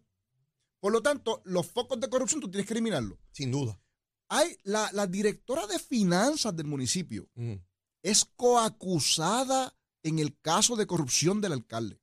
Por 0.79 0.91
lo 0.91 1.01
tanto, 1.01 1.41
los 1.45 1.67
focos 1.67 1.99
de 1.99 2.09
corrupción 2.09 2.41
tú 2.41 2.49
tienes 2.49 2.65
que 2.67 2.73
eliminarlos. 2.73 3.17
sin 3.31 3.51
duda. 3.51 3.79
Hay 4.35 4.57
la, 4.63 4.89
la 4.93 5.05
directora 5.07 5.67
de 5.67 5.77
finanzas 5.79 6.55
del 6.55 6.65
municipio, 6.67 7.29
Ujú. 7.35 7.61
es 8.01 8.25
coacusada 8.35 9.75
en 10.03 10.19
el 10.19 10.37
caso 10.39 10.75
de 10.75 10.87
corrupción 10.87 11.39
del 11.41 11.53
alcalde, 11.53 12.01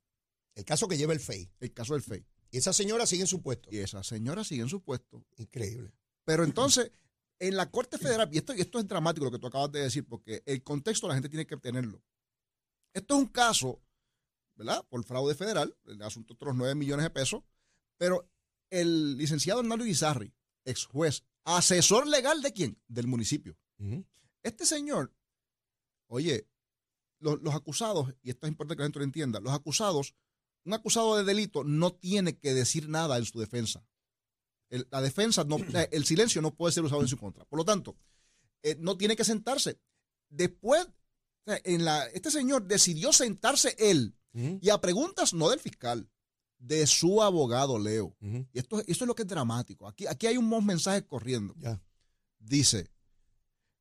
El 0.55 0.65
caso 0.65 0.89
que 0.89 0.97
lleva 0.97 1.13
el 1.13 1.21
FEI. 1.21 1.51
el 1.61 1.73
caso 1.73 1.95
del 1.95 2.03
FEI. 2.03 2.25
Y 2.53 2.59
esa 2.59 2.73
señora 2.73 3.07
sigue 3.07 3.23
en 3.23 3.27
su 3.29 3.43
puesto. 3.43 3.69
Y 3.73 3.79
esa 3.79 4.03
señora 4.03 4.43
sigue 4.45 4.63
en 4.63 4.69
su 4.69 4.81
puesto. 4.83 5.25
Increíble. 5.37 5.93
Pero 6.25 6.45
entonces, 6.51 6.91
en 7.39 7.57
la 7.57 7.71
Corte 7.71 7.97
Federal, 7.99 8.29
y 8.33 8.39
esto, 8.39 8.55
y 8.55 8.61
esto 8.61 8.79
es 8.79 8.87
dramático 8.89 9.25
lo 9.27 9.31
que 9.31 9.39
tú 9.39 9.47
acabas 9.47 9.71
de 9.73 9.81
decir, 9.83 10.05
porque 10.07 10.43
el 10.47 10.63
contexto 10.63 11.07
la 11.09 11.15
gente 11.15 11.29
tiene 11.29 11.47
que 11.47 11.57
tenerlo. 11.57 12.03
Esto 12.93 13.15
es 13.15 13.21
un 13.21 13.27
caso, 13.29 13.81
¿verdad? 14.57 14.85
Por 14.89 15.05
fraude 15.05 15.35
federal, 15.35 15.77
el 15.87 16.03
asunto 16.03 16.35
de 16.35 16.37
otros 16.37 16.57
9 16.57 16.75
millones 16.75 17.05
de 17.05 17.11
pesos, 17.11 17.43
pero 17.99 18.29
el 18.71 19.17
licenciado 19.17 19.61
Hernando 19.61 19.85
Guizarri, 19.85 20.33
ex 20.65 20.87
juez, 20.87 21.25
asesor 21.45 22.07
legal 22.07 22.43
de 22.43 22.53
quién? 22.53 22.81
Del 22.89 23.07
municipio. 23.07 23.57
Este 24.43 24.65
señor, 24.67 25.15
oye, 26.07 26.49
los, 27.19 27.41
los 27.43 27.55
acusados, 27.55 28.15
y 28.23 28.31
esto 28.31 28.47
es 28.47 28.51
importante 28.53 28.77
que 28.77 28.83
la 28.83 28.87
gente 28.87 28.99
lo 29.01 29.05
entienda, 29.05 29.41
los 29.41 29.53
acusados, 29.53 30.15
un 30.65 30.75
acusado 30.75 31.17
de 31.17 31.25
delito 31.25 31.65
no 31.65 31.93
tiene 31.93 32.39
que 32.39 32.55
decir 32.55 32.89
nada 32.89 33.17
en 33.19 33.25
su 33.25 33.39
defensa. 33.39 33.85
El- 34.71 34.87
la 34.91 35.01
defensa, 35.03 35.45
no, 35.45 35.57
eh, 35.75 35.89
el 35.93 36.05
silencio 36.05 36.41
no 36.43 36.55
puede 36.55 36.73
ser 36.73 36.85
usado 36.85 37.03
en 37.03 37.09
su 37.09 37.17
contra. 37.17 37.45
Por 37.45 37.59
lo 37.59 37.65
tanto, 37.65 37.97
eh, 38.63 38.77
no 38.79 38.97
tiene 38.97 39.17
que 39.17 39.25
sentarse. 39.25 39.79
Después, 40.29 40.87
en 41.47 41.85
la, 41.85 42.07
este 42.09 42.31
señor 42.31 42.67
decidió 42.67 43.13
sentarse 43.13 43.75
él 43.79 44.15
y 44.61 44.69
a 44.71 44.81
preguntas 44.81 45.35
no 45.35 45.51
del 45.51 45.59
fiscal, 45.59 46.09
de 46.61 46.87
su 46.87 47.23
abogado, 47.23 47.79
Leo. 47.79 48.15
Y 48.21 48.59
esto, 48.59 48.79
esto 48.81 49.05
es 49.05 49.09
lo 49.09 49.15
que 49.15 49.23
es 49.23 49.29
dramático. 49.29 49.89
Aquí, 49.89 50.07
aquí 50.07 50.27
hay 50.29 50.37
unos 50.37 50.63
mensajes 50.63 51.03
corriendo 51.03 51.55
dice, 52.41 52.91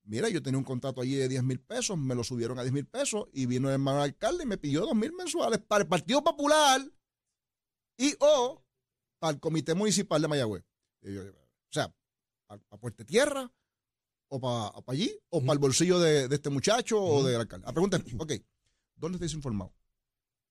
mira, 0.04 0.30
yo 0.30 0.42
tenía 0.44 0.58
un 0.58 0.64
contrato 0.64 1.02
allí 1.02 1.16
de 1.16 1.28
10 1.28 1.44
mil 1.44 1.60
pesos, 1.60 1.98
me 1.98 2.14
lo 2.14 2.24
subieron 2.24 2.60
a 2.60 2.62
10 2.62 2.74
mil 2.74 2.86
pesos 2.86 3.28
y 3.34 3.46
vino 3.46 3.70
el 3.70 3.74
hermano 3.74 4.02
alcalde 4.02 4.44
y 4.44 4.48
me 4.48 4.58
pidió 4.58 4.82
2 4.82 4.96
mil 4.96 5.14
mensuales 5.14 5.60
para 5.60 5.84
el 5.84 5.88
Partido 5.88 6.24
Popular 6.24 6.82
y 7.98 8.16
o 8.20 8.64
para 9.18 9.34
el 9.34 9.40
Comité 9.40 9.74
Municipal 9.74 10.22
de 10.22 10.28
Mayagüez. 10.28 10.64
Yo, 11.02 11.22
o 11.24 11.72
sea, 11.72 11.94
para 12.48 12.62
Puerto 12.80 13.06
Tierra 13.06 13.52
o 14.28 14.40
para 14.40 14.72
allí 14.88 15.12
o 15.30 15.42
para 15.42 15.54
el 15.54 15.60
bolsillo 15.60 16.00
de, 16.00 16.28
de 16.28 16.36
este 16.36 16.50
muchacho 16.50 17.02
o 17.02 17.24
del 17.24 17.40
alcalde. 17.40 17.66
La 17.66 17.74
pregunta 17.74 17.98
es, 17.98 18.14
ok, 18.18 18.34
¿dónde 18.96 19.18
te 19.20 19.34
informado? 19.34 19.74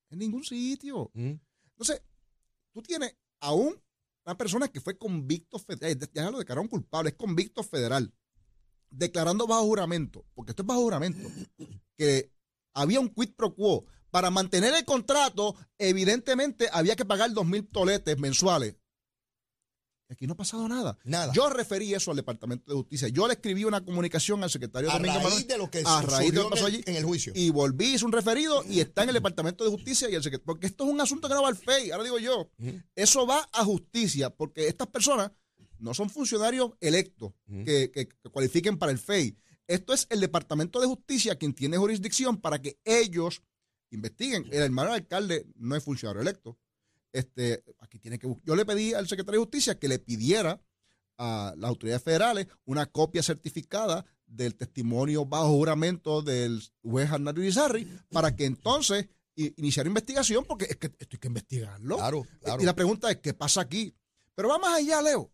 En 0.09 0.19
ningún 0.19 0.43
sitio. 0.43 1.11
Entonces, 1.13 2.01
tú 2.73 2.81
tienes 2.81 3.15
aún 3.39 3.81
una 4.25 4.37
persona 4.37 4.67
que 4.67 4.81
fue 4.81 4.97
convicto 4.97 5.59
federal, 5.59 5.97
ya 6.13 6.29
lo 6.29 6.39
declararon 6.39 6.67
culpable, 6.67 7.09
es 7.09 7.15
convicto 7.15 7.63
federal, 7.63 8.13
declarando 8.89 9.47
bajo 9.47 9.63
juramento, 9.63 10.25
porque 10.35 10.51
esto 10.51 10.63
es 10.63 10.67
bajo 10.67 10.81
juramento, 10.81 11.27
que 11.97 12.31
había 12.73 12.99
un 12.99 13.09
quid 13.09 13.33
pro 13.35 13.55
quo. 13.55 13.85
Para 14.11 14.31
mantener 14.31 14.73
el 14.73 14.85
contrato, 14.85 15.55
evidentemente 15.77 16.67
había 16.71 16.95
que 16.95 17.05
pagar 17.05 17.31
dos 17.31 17.45
mil 17.45 17.67
toletes 17.67 18.17
mensuales. 18.17 18.75
Aquí 20.09 20.25
no 20.25 20.33
ha 20.33 20.37
pasado 20.37 20.67
nada. 20.67 20.97
Nada. 21.03 21.31
Yo 21.33 21.49
referí 21.49 21.93
eso 21.93 22.09
al 22.11 22.17
Departamento 22.17 22.71
de 22.71 22.75
Justicia. 22.77 23.07
Yo 23.09 23.27
le 23.27 23.33
escribí 23.35 23.63
una 23.63 23.85
comunicación 23.85 24.43
al 24.43 24.49
secretario 24.49 24.89
a 24.89 24.93
Domingo 24.93 25.13
raíz 25.13 25.23
Manuel 25.23 25.47
de 25.47 25.57
lo 25.59 25.69
que 25.69 25.83
a 25.85 26.01
raíz 26.01 26.31
de 26.33 26.37
lo 26.39 26.45
que 26.45 26.49
pasó 26.49 26.67
en, 26.67 26.73
el, 26.73 26.79
allí. 26.79 26.83
en 26.87 26.95
el 26.95 27.03
juicio. 27.05 27.31
y 27.35 27.49
volví, 27.51 27.93
hice 27.93 28.05
un 28.05 28.11
referido 28.11 28.63
y 28.67 28.79
está 28.79 29.03
en 29.03 29.09
el 29.09 29.13
Departamento 29.15 29.63
de 29.63 29.69
Justicia 29.69 30.09
y 30.09 30.15
el 30.15 30.23
secretario. 30.23 30.45
Porque 30.45 30.65
esto 30.67 30.83
es 30.85 30.89
un 30.89 30.99
asunto 30.99 31.27
que 31.27 31.35
no 31.35 31.43
va 31.43 31.49
al 31.49 31.55
FEI, 31.57 31.91
ahora 31.91 32.03
digo 32.03 32.17
yo. 32.19 32.49
Eso 32.95 33.27
va 33.27 33.47
a 33.53 33.63
justicia, 33.63 34.31
porque 34.31 34.67
estas 34.67 34.87
personas 34.87 35.31
no 35.77 35.93
son 35.93 36.09
funcionarios 36.09 36.71
electos 36.81 37.33
que, 37.63 37.91
que- 37.91 38.07
que 38.09 38.29
cualifiquen 38.31 38.77
para 38.79 38.91
el 38.91 38.97
FEI. 38.97 39.37
Esto 39.67 39.93
es 39.93 40.07
el 40.09 40.19
Departamento 40.21 40.81
de 40.81 40.87
Justicia 40.87 41.35
quien 41.37 41.53
tiene 41.53 41.77
jurisdicción 41.77 42.37
para 42.41 42.59
que 42.59 42.79
ellos 42.83 43.43
investiguen. 43.91 44.45
El 44.51 44.63
hermano 44.63 44.91
del 44.91 45.01
alcalde 45.01 45.45
no 45.55 45.75
es 45.75 45.83
funcionario 45.83 46.21
electo. 46.23 46.57
Este, 47.11 47.63
aquí 47.79 47.97
tiene 47.99 48.19
que 48.19 48.27
Yo 48.43 48.55
le 48.55 48.65
pedí 48.65 48.93
al 48.93 49.07
secretario 49.07 49.39
de 49.39 49.45
Justicia 49.45 49.79
que 49.79 49.87
le 49.87 49.99
pidiera 49.99 50.61
a 51.17 51.53
las 51.57 51.69
autoridades 51.69 52.03
federales 52.03 52.47
una 52.65 52.85
copia 52.85 53.21
certificada 53.23 54.05
del 54.25 54.55
testimonio 54.55 55.25
bajo 55.25 55.49
juramento 55.49 56.21
del 56.21 56.61
juez 56.83 57.09
Arnaldo 57.11 57.41
Irizarry 57.41 57.85
para 58.11 58.35
que 58.35 58.45
entonces 58.45 59.07
i- 59.35 59.53
iniciar 59.57 59.87
investigación, 59.87 60.45
porque 60.45 60.65
es 60.69 60.77
que 60.77 60.87
esto 60.99 61.15
hay 61.15 61.19
que 61.19 61.27
investigarlo. 61.27 61.97
Claro, 61.97 62.25
claro. 62.41 62.61
Y 62.61 62.65
la 62.65 62.75
pregunta 62.75 63.09
es, 63.09 63.17
¿qué 63.17 63.33
pasa 63.33 63.61
aquí? 63.61 63.95
Pero 64.35 64.49
va 64.49 64.59
más 64.59 64.75
allá, 64.77 65.01
Leo. 65.01 65.31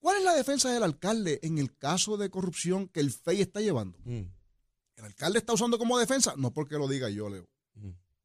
¿Cuál 0.00 0.18
es 0.18 0.24
la 0.24 0.34
defensa 0.34 0.70
del 0.72 0.82
alcalde 0.82 1.40
en 1.42 1.58
el 1.58 1.76
caso 1.76 2.16
de 2.16 2.30
corrupción 2.30 2.88
que 2.88 3.00
el 3.00 3.10
FEI 3.10 3.40
está 3.42 3.60
llevando? 3.60 3.98
Mm. 4.04 4.22
El 4.96 5.04
alcalde 5.04 5.38
está 5.38 5.52
usando 5.54 5.78
como 5.78 5.98
defensa, 5.98 6.34
no 6.36 6.52
porque 6.52 6.76
lo 6.76 6.88
diga 6.88 7.08
yo, 7.10 7.28
Leo. 7.28 7.48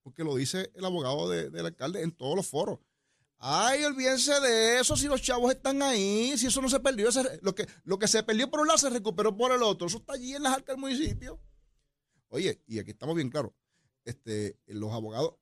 Porque 0.06 0.24
lo 0.24 0.36
dice 0.36 0.72
el 0.76 0.86
abogado 0.86 1.28
de- 1.28 1.50
del 1.50 1.66
alcalde 1.66 2.04
en 2.04 2.12
todos 2.12 2.36
los 2.36 2.46
foros. 2.48 2.78
Ay, 3.40 3.84
olvídense 3.84 4.40
de 4.40 4.80
eso, 4.80 4.96
si 4.96 5.08
los 5.08 5.20
chavos 5.20 5.52
están 5.52 5.82
ahí, 5.82 6.38
si 6.38 6.46
eso 6.46 6.62
no 6.62 6.70
se 6.70 6.80
perdió, 6.80 7.10
lo, 7.42 7.56
que, 7.56 7.68
lo 7.84 7.98
que 7.98 8.08
se 8.08 8.22
perdió 8.22 8.50
por 8.52 8.60
un 8.60 8.68
lado 8.68 8.78
se 8.78 8.90
recuperó 8.92 9.36
por 9.36 9.52
el 9.52 9.64
otro, 9.64 9.88
eso 9.88 9.98
está 9.98 10.14
allí 10.14 10.36
en 10.36 10.44
las 10.44 10.54
arcas 10.54 10.76
del 10.76 10.82
municipio. 10.82 11.40
Oye, 12.30 12.62
y 12.68 12.78
aquí 12.78 12.92
estamos 12.92 13.16
bien 13.16 13.32
claros, 13.32 13.52
este, 14.06 14.60
los 14.68 14.94
abogados, 14.94 15.34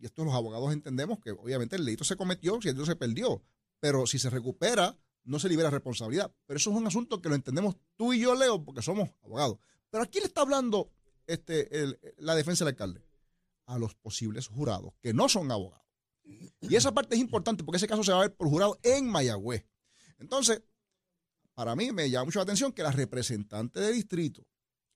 y 0.00 0.06
esto 0.06 0.24
los 0.24 0.34
abogados 0.34 0.72
entendemos 0.72 1.18
que 1.20 1.32
obviamente 1.32 1.76
el 1.76 1.84
delito 1.84 2.02
se 2.04 2.16
cometió, 2.16 2.60
si 2.62 2.68
el 2.68 2.74
delito 2.74 2.86
se 2.90 2.96
perdió, 2.96 3.42
pero 3.78 4.06
si 4.06 4.18
se 4.18 4.30
recupera, 4.30 4.98
no 5.24 5.38
se 5.38 5.48
libera 5.50 5.68
responsabilidad. 5.70 6.32
Pero 6.46 6.56
eso 6.56 6.70
es 6.70 6.76
un 6.76 6.86
asunto 6.86 7.20
que 7.20 7.28
lo 7.28 7.34
entendemos 7.34 7.76
tú 7.96 8.14
y 8.14 8.20
yo, 8.20 8.34
Leo, 8.34 8.64
porque 8.64 8.80
somos 8.82 9.10
abogados. 9.22 9.58
Pero 9.90 10.04
¿a 10.04 10.06
quién 10.06 10.22
le 10.22 10.28
está 10.28 10.40
hablando 10.40 10.90
este, 11.26 11.68
la 12.16 12.34
defensa 12.34 12.64
del 12.64 12.72
alcalde? 12.72 13.02
A 13.68 13.78
los 13.78 13.94
posibles 13.94 14.48
jurados, 14.48 14.94
que 15.00 15.12
no 15.12 15.28
son 15.28 15.50
abogados. 15.52 15.86
Y 16.60 16.74
esa 16.74 16.92
parte 16.92 17.14
es 17.14 17.20
importante 17.20 17.64
porque 17.64 17.76
ese 17.76 17.86
caso 17.86 18.02
se 18.02 18.12
va 18.12 18.18
a 18.18 18.22
ver 18.22 18.34
por 18.34 18.48
jurado 18.48 18.78
en 18.82 19.06
Mayagüez. 19.06 19.66
Entonces, 20.18 20.62
para 21.54 21.74
mí 21.74 21.92
me 21.92 22.10
llama 22.10 22.26
mucho 22.26 22.38
la 22.38 22.44
atención 22.44 22.72
que 22.72 22.82
la 22.82 22.92
representante 22.92 23.80
de 23.80 23.92
distrito, 23.92 24.46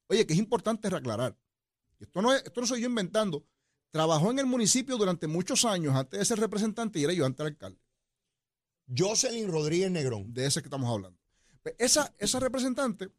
oye, 0.08 0.26
que 0.26 0.32
es 0.32 0.38
importante 0.38 0.88
aclarar, 0.88 1.38
y 1.98 2.04
esto 2.04 2.22
no, 2.22 2.34
es, 2.34 2.42
esto 2.44 2.60
no 2.60 2.66
soy 2.66 2.80
yo 2.80 2.88
inventando, 2.88 3.46
trabajó 3.90 4.30
en 4.30 4.38
el 4.38 4.46
municipio 4.46 4.96
durante 4.96 5.26
muchos 5.26 5.64
años 5.64 5.94
antes 5.94 6.18
de 6.18 6.24
ser 6.24 6.38
representante 6.40 6.98
y 6.98 7.04
era 7.04 7.12
yo 7.12 7.26
antes 7.26 7.44
alcalde, 7.46 7.80
Jocelyn 8.96 9.50
Rodríguez 9.50 9.90
Negrón. 9.90 10.32
de 10.32 10.46
ese 10.46 10.60
que 10.60 10.66
estamos 10.66 10.90
hablando. 10.90 11.18
Pues 11.62 11.74
Esa, 11.78 12.14
esa 12.18 12.40
representante 12.40 13.12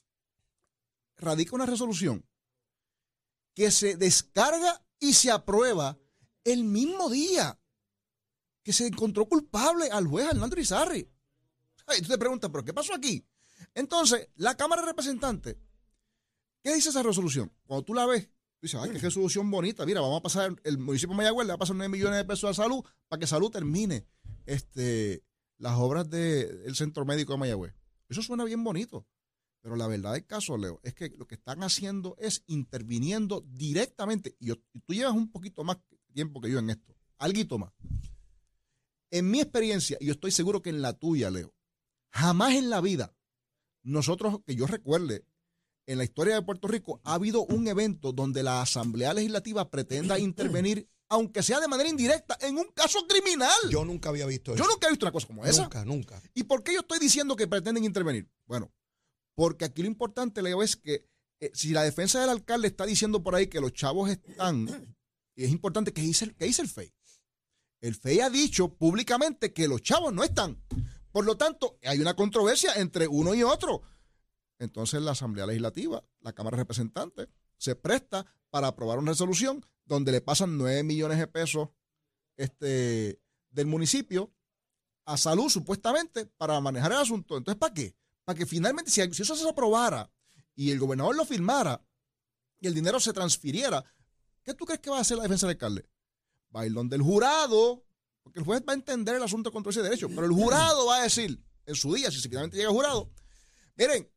radica 1.17 1.55
una 1.55 1.65
resolución 1.65 2.25
que 3.55 3.71
se 3.71 3.95
descarga 3.95 4.85
y 4.99 5.13
se 5.13 5.31
aprueba 5.31 5.97
el 6.43 6.63
mismo 6.63 7.09
día 7.09 7.59
que 8.63 8.73
se 8.73 8.87
encontró 8.87 9.27
culpable 9.27 9.89
al 9.89 10.07
juez 10.07 10.27
Hernando 10.27 10.59
Izarri. 10.59 11.09
Y 11.97 12.01
tú 12.01 12.07
te 12.07 12.17
preguntas, 12.17 12.49
¿pero 12.51 12.63
qué 12.63 12.73
pasó 12.73 12.93
aquí? 12.93 13.25
Entonces, 13.73 14.29
la 14.35 14.55
Cámara 14.55 14.81
de 14.81 14.87
Representantes, 14.87 15.57
¿qué 16.63 16.73
dice 16.73 16.89
esa 16.89 17.03
resolución? 17.03 17.51
Cuando 17.65 17.83
tú 17.83 17.93
la 17.93 18.05
ves, 18.05 18.27
tú 18.27 18.61
dices, 18.61 18.79
ay, 18.81 18.91
qué 18.91 18.99
resolución 18.99 19.49
bonita. 19.51 19.85
Mira, 19.85 20.01
vamos 20.01 20.19
a 20.19 20.23
pasar, 20.23 20.55
el 20.63 20.77
municipio 20.77 21.13
de 21.13 21.17
Mayagüez 21.17 21.45
le 21.45 21.51
va 21.51 21.55
a 21.55 21.59
pasar 21.59 21.75
9 21.75 21.89
millones 21.89 22.17
de 22.17 22.25
pesos 22.25 22.49
a 22.49 22.63
salud 22.63 22.83
para 23.07 23.19
que 23.19 23.27
salud 23.27 23.51
termine 23.51 24.07
este, 24.45 25.23
las 25.57 25.73
obras 25.77 26.09
del 26.09 26.75
centro 26.75 27.05
médico 27.05 27.33
de 27.33 27.39
Mayagüez. 27.39 27.73
Eso 28.07 28.21
suena 28.21 28.43
bien 28.45 28.63
bonito. 28.63 29.05
Pero 29.63 29.75
la 29.77 29.87
verdad 29.87 30.11
del 30.13 30.25
caso, 30.27 30.57
Leo, 30.57 30.79
es 30.83 30.93
que 30.93 31.09
lo 31.17 31.25
que 31.25 31.35
están 31.35 31.63
haciendo 31.63 32.15
es 32.19 32.43
interviniendo 32.47 33.43
directamente. 33.47 34.35
Y, 34.39 34.47
yo- 34.47 34.57
y 34.73 34.81
tú 34.81 34.93
llevas 34.93 35.13
un 35.13 35.31
poquito 35.31 35.63
más 35.63 35.77
tiempo 36.13 36.39
que 36.41 36.51
yo 36.51 36.59
en 36.59 36.69
esto. 36.69 36.93
Alguito 37.17 37.57
más. 37.57 37.71
En 39.09 39.29
mi 39.31 39.39
experiencia, 39.39 39.97
y 40.01 40.07
yo 40.07 40.11
estoy 40.13 40.31
seguro 40.31 40.61
que 40.61 40.69
en 40.69 40.81
la 40.81 40.93
tuya, 40.93 41.29
Leo, 41.29 41.53
jamás 42.11 42.55
en 42.55 42.69
la 42.69 42.81
vida, 42.81 43.15
nosotros, 43.83 44.39
que 44.45 44.55
yo 44.55 44.65
recuerde, 44.67 45.25
en 45.85 45.97
la 45.97 46.03
historia 46.03 46.35
de 46.35 46.41
Puerto 46.41 46.67
Rico, 46.67 46.99
ha 47.03 47.13
habido 47.15 47.45
un 47.45 47.67
evento 47.67 48.11
donde 48.11 48.41
la 48.43 48.61
Asamblea 48.61 49.13
Legislativa 49.13 49.69
pretenda 49.69 50.17
intervenir, 50.17 50.89
aunque 51.09 51.43
sea 51.43 51.59
de 51.59 51.67
manera 51.67 51.89
indirecta, 51.89 52.37
en 52.41 52.57
un 52.57 52.65
caso 52.73 53.05
criminal. 53.07 53.51
Yo, 53.65 53.69
Yo 53.71 53.85
nunca 53.85 54.09
había 54.09 54.25
visto 54.25 54.55
eso. 54.55 54.65
nunca 54.67 54.87
he 54.87 54.91
visto 54.91 55.05
una 55.05 55.11
cosa 55.13 55.27
como 55.27 55.45
esa. 55.45 55.63
Nunca, 55.63 55.85
nunca. 55.85 56.21
¿Y 56.33 56.43
por 56.43 56.63
qué 56.63 56.73
yo 56.73 56.79
estoy 56.81 56.99
diciendo 56.99 57.35
que 57.35 57.47
pretenden 57.47 57.83
intervenir? 57.83 58.29
Bueno, 58.45 58.71
porque 59.35 59.65
aquí 59.65 59.81
lo 59.81 59.87
importante, 59.87 60.41
Leo, 60.41 60.63
es 60.63 60.75
que 60.75 61.07
eh, 61.39 61.51
si 61.53 61.69
la 61.69 61.83
defensa 61.83 62.21
del 62.21 62.29
alcalde 62.29 62.67
está 62.67 62.85
diciendo 62.85 63.23
por 63.23 63.35
ahí 63.35 63.47
que 63.47 63.61
los 63.61 63.73
chavos 63.73 64.09
están, 64.09 64.95
y 65.35 65.43
es 65.43 65.51
importante 65.51 65.93
que 65.93 66.01
dice, 66.01 66.33
que 66.35 66.45
dice 66.45 66.61
el 66.61 66.69
FEI. 66.69 66.93
El 67.81 67.95
FEI 67.95 68.21
ha 68.21 68.29
dicho 68.29 68.69
públicamente 68.75 69.51
que 69.51 69.67
los 69.67 69.81
chavos 69.81 70.13
no 70.13 70.23
están. 70.23 70.63
Por 71.11 71.25
lo 71.25 71.35
tanto, 71.35 71.77
hay 71.83 71.99
una 71.99 72.15
controversia 72.15 72.75
entre 72.75 73.07
uno 73.07 73.35
y 73.35 73.43
otro. 73.43 73.81
Entonces 74.59 75.01
la 75.01 75.11
Asamblea 75.11 75.45
Legislativa, 75.45 76.03
la 76.21 76.33
Cámara 76.33 76.55
de 76.55 76.63
Representantes, 76.63 77.27
se 77.57 77.75
presta 77.75 78.25
para 78.49 78.67
aprobar 78.67 78.99
una 78.99 79.11
resolución 79.11 79.65
donde 79.85 80.11
le 80.11 80.21
pasan 80.21 80.57
9 80.57 80.83
millones 80.83 81.17
de 81.17 81.27
pesos 81.27 81.69
este, 82.37 83.21
del 83.51 83.67
municipio 83.67 84.33
a 85.05 85.17
salud 85.17 85.49
supuestamente 85.49 86.25
para 86.25 86.59
manejar 86.61 86.93
el 86.93 86.99
asunto. 86.99 87.37
Entonces, 87.37 87.59
¿para 87.59 87.73
qué? 87.73 87.95
Para 88.23 88.37
que 88.37 88.45
finalmente, 88.45 88.91
si, 88.91 89.01
si 89.13 89.21
eso 89.21 89.35
se 89.35 89.47
aprobara 89.47 90.09
y 90.55 90.71
el 90.71 90.79
gobernador 90.79 91.15
lo 91.15 91.25
firmara, 91.25 91.81
y 92.63 92.67
el 92.67 92.73
dinero 92.73 92.97
se 92.99 93.11
transfiriera, 93.11 93.83
¿qué 94.41 94.53
tú 94.53 94.65
crees 94.65 94.79
que 94.79 94.89
va 94.89 94.97
a 94.97 95.01
hacer 95.01 95.17
la 95.17 95.23
defensa 95.23 95.45
del 95.45 95.55
alcalde? 95.55 95.89
Va 96.55 96.61
a 96.61 96.65
ir 96.65 96.71
donde 96.71 96.95
el 96.95 97.01
jurado, 97.01 97.85
porque 98.21 98.39
el 98.39 98.45
juez 98.45 98.63
va 98.67 98.71
a 98.71 98.75
entender 98.75 99.15
el 99.15 99.23
asunto 99.23 99.51
contra 99.51 99.69
ese 99.71 99.81
derecho, 99.81 100.07
pero 100.07 100.23
el 100.23 100.31
jurado 100.31 100.85
va 100.85 100.99
a 100.99 101.03
decir 101.03 101.43
en 101.65 101.75
su 101.75 101.93
día, 101.93 102.09
si 102.09 102.21
finalmente 102.21 102.55
llega 102.55 102.69
el 102.69 102.75
jurado, 102.75 103.11
miren, 103.75 104.09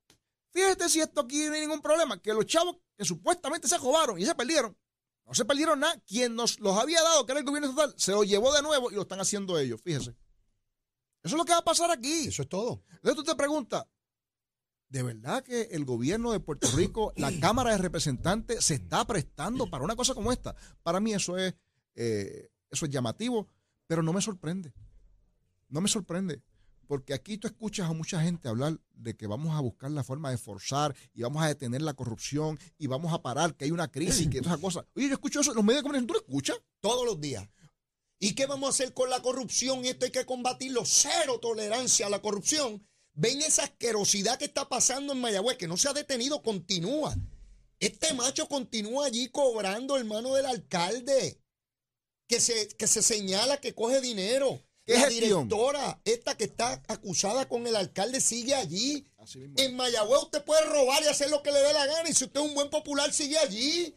fíjate 0.50 0.88
si 0.88 1.00
esto 1.00 1.22
aquí 1.22 1.46
no 1.46 1.54
hay 1.54 1.62
ningún 1.62 1.80
problema, 1.80 2.22
que 2.22 2.32
los 2.32 2.46
chavos 2.46 2.76
que 2.96 3.04
supuestamente 3.04 3.66
se 3.66 3.78
robaron 3.78 4.16
y 4.16 4.24
se 4.24 4.34
perdieron, 4.36 4.76
no 5.24 5.34
se 5.34 5.44
perdieron 5.44 5.80
nada, 5.80 6.00
quien 6.06 6.36
nos 6.36 6.60
los 6.60 6.78
había 6.78 7.02
dado, 7.02 7.26
que 7.26 7.32
era 7.32 7.40
el 7.40 7.46
gobierno 7.46 7.70
estatal, 7.70 7.94
se 7.96 8.12
los 8.12 8.28
llevó 8.28 8.54
de 8.54 8.62
nuevo 8.62 8.92
y 8.92 8.94
lo 8.94 9.02
están 9.02 9.18
haciendo 9.18 9.58
ellos, 9.58 9.80
fíjese. 9.82 10.10
Eso 11.26 11.34
es 11.34 11.38
lo 11.38 11.44
que 11.44 11.52
va 11.52 11.58
a 11.58 11.64
pasar 11.64 11.90
aquí. 11.90 12.28
Eso 12.28 12.42
es 12.42 12.48
todo. 12.48 12.84
Entonces 12.88 13.16
tú 13.16 13.24
te 13.24 13.34
preguntas, 13.34 13.84
¿de 14.88 15.02
verdad 15.02 15.42
que 15.42 15.62
el 15.72 15.84
gobierno 15.84 16.32
de 16.32 16.40
Puerto 16.40 16.68
Rico, 16.76 17.12
la 17.16 17.30
Cámara 17.40 17.72
de 17.72 17.78
Representantes, 17.78 18.64
se 18.64 18.74
está 18.74 19.04
prestando 19.06 19.68
para 19.68 19.84
una 19.84 19.96
cosa 19.96 20.14
como 20.14 20.32
esta? 20.32 20.54
Para 20.82 21.00
mí 21.00 21.12
eso 21.12 21.36
es, 21.38 21.54
eh, 21.94 22.50
eso 22.70 22.86
es 22.86 22.92
llamativo, 22.92 23.48
pero 23.86 24.02
no 24.02 24.12
me 24.12 24.20
sorprende. 24.20 24.72
No 25.68 25.80
me 25.80 25.88
sorprende. 25.88 26.42
Porque 26.86 27.14
aquí 27.14 27.36
tú 27.36 27.48
escuchas 27.48 27.90
a 27.90 27.92
mucha 27.92 28.22
gente 28.22 28.48
hablar 28.48 28.78
de 28.94 29.16
que 29.16 29.26
vamos 29.26 29.56
a 29.56 29.60
buscar 29.60 29.90
la 29.90 30.04
forma 30.04 30.30
de 30.30 30.38
forzar 30.38 30.94
y 31.14 31.22
vamos 31.22 31.42
a 31.42 31.48
detener 31.48 31.82
la 31.82 31.94
corrupción 31.94 32.58
y 32.78 32.86
vamos 32.86 33.12
a 33.12 33.22
parar, 33.22 33.56
que 33.56 33.64
hay 33.64 33.72
una 33.72 33.88
crisis, 33.88 34.28
que 34.28 34.38
esas 34.38 34.58
cosas. 34.58 34.84
Oye, 34.94 35.08
yo 35.08 35.14
escucho 35.14 35.40
eso 35.40 35.50
en 35.50 35.56
los 35.56 35.64
medios 35.64 35.80
de 35.80 35.82
comunicación, 35.82 36.06
¿tú 36.06 36.14
lo 36.14 36.20
escuchas? 36.20 36.62
Todos 36.80 37.04
los 37.04 37.20
días. 37.20 37.48
¿Y 38.18 38.34
qué 38.34 38.46
vamos 38.46 38.68
a 38.68 38.70
hacer 38.70 38.94
con 38.94 39.10
la 39.10 39.20
corrupción? 39.20 39.84
Esto 39.84 40.06
hay 40.06 40.12
que 40.12 40.24
combatirlo. 40.24 40.84
Cero 40.84 41.38
tolerancia 41.40 42.06
a 42.06 42.10
la 42.10 42.22
corrupción. 42.22 42.86
Ven 43.18 43.40
esa 43.40 43.64
asquerosidad 43.64 44.38
que 44.38 44.44
está 44.44 44.68
pasando 44.68 45.14
en 45.14 45.20
Mayagüez, 45.20 45.56
que 45.56 45.66
no 45.66 45.78
se 45.78 45.88
ha 45.88 45.94
detenido, 45.94 46.42
continúa. 46.42 47.16
Este 47.80 48.12
macho 48.12 48.46
continúa 48.46 49.06
allí 49.06 49.28
cobrando, 49.30 49.96
hermano 49.96 50.34
del 50.34 50.44
alcalde, 50.44 51.40
que 52.28 52.40
se, 52.40 52.68
que 52.68 52.86
se 52.86 53.02
señala 53.02 53.58
que 53.58 53.74
coge 53.74 54.02
dinero. 54.02 54.62
La 54.84 55.08
directora, 55.08 56.00
esta 56.04 56.36
que 56.36 56.44
está 56.44 56.80
acusada 56.88 57.48
con 57.48 57.66
el 57.66 57.74
alcalde, 57.74 58.20
sigue 58.20 58.54
allí. 58.54 59.04
En 59.56 59.76
Mayagüez 59.76 60.22
usted 60.24 60.44
puede 60.44 60.64
robar 60.66 61.02
y 61.02 61.08
hacer 61.08 61.30
lo 61.30 61.42
que 61.42 61.52
le 61.52 61.58
dé 61.58 61.72
la 61.72 61.86
gana. 61.86 62.08
Y 62.08 62.14
si 62.14 62.24
usted 62.24 62.40
es 62.40 62.46
un 62.46 62.54
buen 62.54 62.68
popular, 62.68 63.12
sigue 63.12 63.38
allí. 63.38 63.96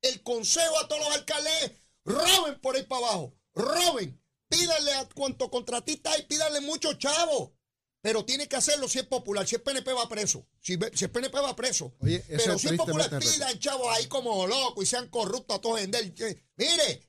El 0.00 0.22
consejo 0.22 0.78
a 0.78 0.88
todos 0.88 1.04
los 1.04 1.14
alcaldes, 1.14 1.72
roben 2.04 2.60
por 2.60 2.76
ahí 2.76 2.82
para 2.82 3.06
abajo. 3.06 3.34
Roben. 3.54 4.20
Pídanle 4.48 4.94
a 4.94 5.08
cuanto 5.10 5.50
contratista 5.50 6.12
hay, 6.12 6.22
pídanle 6.22 6.60
mucho 6.62 6.94
chavo. 6.94 7.53
Pero 8.04 8.22
tiene 8.22 8.46
que 8.46 8.56
hacerlo 8.56 8.86
si 8.86 8.98
es 8.98 9.06
popular. 9.06 9.46
Si 9.48 9.54
es 9.54 9.62
PNP 9.62 9.90
va 9.94 10.06
preso. 10.06 10.46
Si, 10.60 10.78
si 10.92 11.06
es 11.06 11.10
PNP 11.10 11.40
va 11.40 11.56
preso. 11.56 11.94
Pero 12.00 12.58
si 12.58 12.66
es 12.66 12.74
popular, 12.74 13.08
pidan 13.18 13.58
chavos 13.58 13.86
ahí 13.96 14.06
como 14.08 14.46
locos 14.46 14.84
y 14.84 14.86
sean 14.86 15.08
corruptos 15.08 15.56
a 15.56 15.60
todos 15.62 15.80
en 15.80 15.90
Mire, 15.90 17.00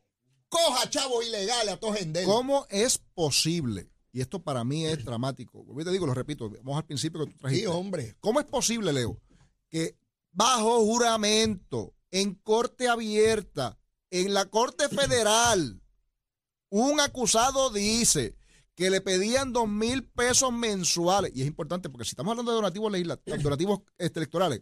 coja 0.48 0.90
chavos 0.90 1.26
ilegales 1.26 1.74
a 1.74 1.78
todos 1.82 1.98
en 1.98 2.14
¿Cómo 2.24 2.66
es 2.70 2.98
posible? 3.14 3.90
Y 4.14 4.22
esto 4.22 4.42
para 4.42 4.64
mí 4.64 4.86
es 4.86 5.04
dramático. 5.04 5.66
Yo 5.78 5.84
te 5.84 5.92
digo, 5.92 6.06
lo 6.06 6.14
repito, 6.14 6.50
vamos 6.50 6.78
al 6.78 6.86
principio 6.86 7.26
que 7.26 7.34
tú 7.34 7.38
trajiste. 7.40 7.66
Sí, 7.66 7.68
hombre. 7.68 8.16
¿Cómo 8.22 8.40
es 8.40 8.46
posible, 8.46 8.94
Leo, 8.94 9.20
que 9.70 9.98
bajo 10.32 10.80
juramento, 10.80 11.94
en 12.10 12.36
corte 12.36 12.88
abierta, 12.88 13.78
en 14.12 14.34
la 14.34 14.46
corte 14.46 14.88
federal, 14.88 15.82
un 16.70 17.02
acusado 17.02 17.70
dice 17.70 18.38
que 18.76 18.90
le 18.90 19.02
pedían 19.02 19.54
dos 19.54 19.68
mil 19.68 20.04
pesos 20.04 20.52
mensuales, 20.52 21.32
y 21.34 21.42
es 21.42 21.48
importante 21.48 21.90
porque 21.90 22.06
si 22.06 22.10
estamos 22.12 22.32
hablando 22.32 22.52
de 22.52 22.58
donativos 22.58 22.92
legislativos, 22.92 23.44
donativos 23.44 23.80
este, 23.98 24.20
electorales, 24.20 24.62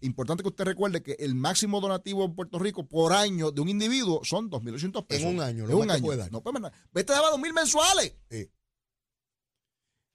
importante 0.00 0.42
que 0.42 0.48
usted 0.48 0.64
recuerde 0.64 1.02
que 1.02 1.12
el 1.20 1.36
máximo 1.36 1.80
donativo 1.80 2.24
en 2.24 2.34
Puerto 2.34 2.58
Rico 2.58 2.88
por 2.88 3.12
año 3.12 3.52
de 3.52 3.60
un 3.60 3.68
individuo 3.68 4.20
son 4.24 4.50
2.800 4.50 5.06
pesos. 5.06 5.22
En 5.24 5.36
un 5.36 5.40
año, 5.40 5.64
en 5.64 5.74
un 5.74 5.90
año. 5.90 6.30
No, 6.30 6.42
pues, 6.42 6.72
vete 6.92 7.12
a 7.12 7.18
dos 7.18 7.38
mil 7.38 7.52
mensuales. 7.52 8.16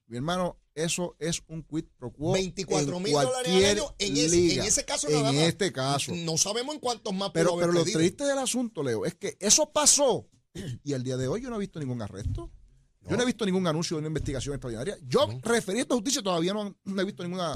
Mi 0.06 0.16
hermano, 0.16 0.58
eso 0.74 1.16
es 1.18 1.42
un 1.48 1.62
quid 1.62 1.84
pro 1.98 2.12
quo. 2.12 2.32
24 2.32 3.00
mil 3.00 3.12
dólares 3.12 3.46
al 3.46 3.64
año 3.64 3.94
en 3.98 4.16
ese, 4.16 4.54
en 4.54 4.62
ese 4.62 4.84
caso 4.84 5.08
nada 5.08 5.30
En 5.30 5.40
este 5.40 5.72
caso. 5.72 6.12
No 6.14 6.36
sabemos 6.36 6.74
en 6.74 6.80
cuántos 6.80 7.14
más 7.14 7.30
Pero, 7.32 7.56
pero 7.56 7.72
lo 7.72 7.84
triste 7.84 8.24
del 8.24 8.38
asunto, 8.38 8.82
Leo, 8.82 9.04
es 9.04 9.14
que 9.14 9.36
eso 9.40 9.70
pasó 9.72 10.28
y 10.84 10.92
al 10.92 11.02
día 11.02 11.16
de 11.16 11.28
hoy 11.28 11.42
yo 11.42 11.50
no 11.50 11.56
he 11.56 11.60
visto 11.60 11.80
ningún 11.80 12.02
arresto. 12.02 12.50
Yo 13.08 13.16
no 13.16 13.22
he 13.22 13.26
visto 13.26 13.44
ningún 13.44 13.66
anuncio 13.66 13.96
de 13.96 14.00
una 14.00 14.08
investigación 14.08 14.54
extraordinaria. 14.54 14.98
Yo 15.06 15.28
referí 15.42 15.78
a 15.78 15.82
esta 15.82 15.94
justicia 15.94 16.22
todavía 16.22 16.52
no, 16.52 16.74
he 16.84 17.04
visto 17.04 17.22
ninguna. 17.22 17.54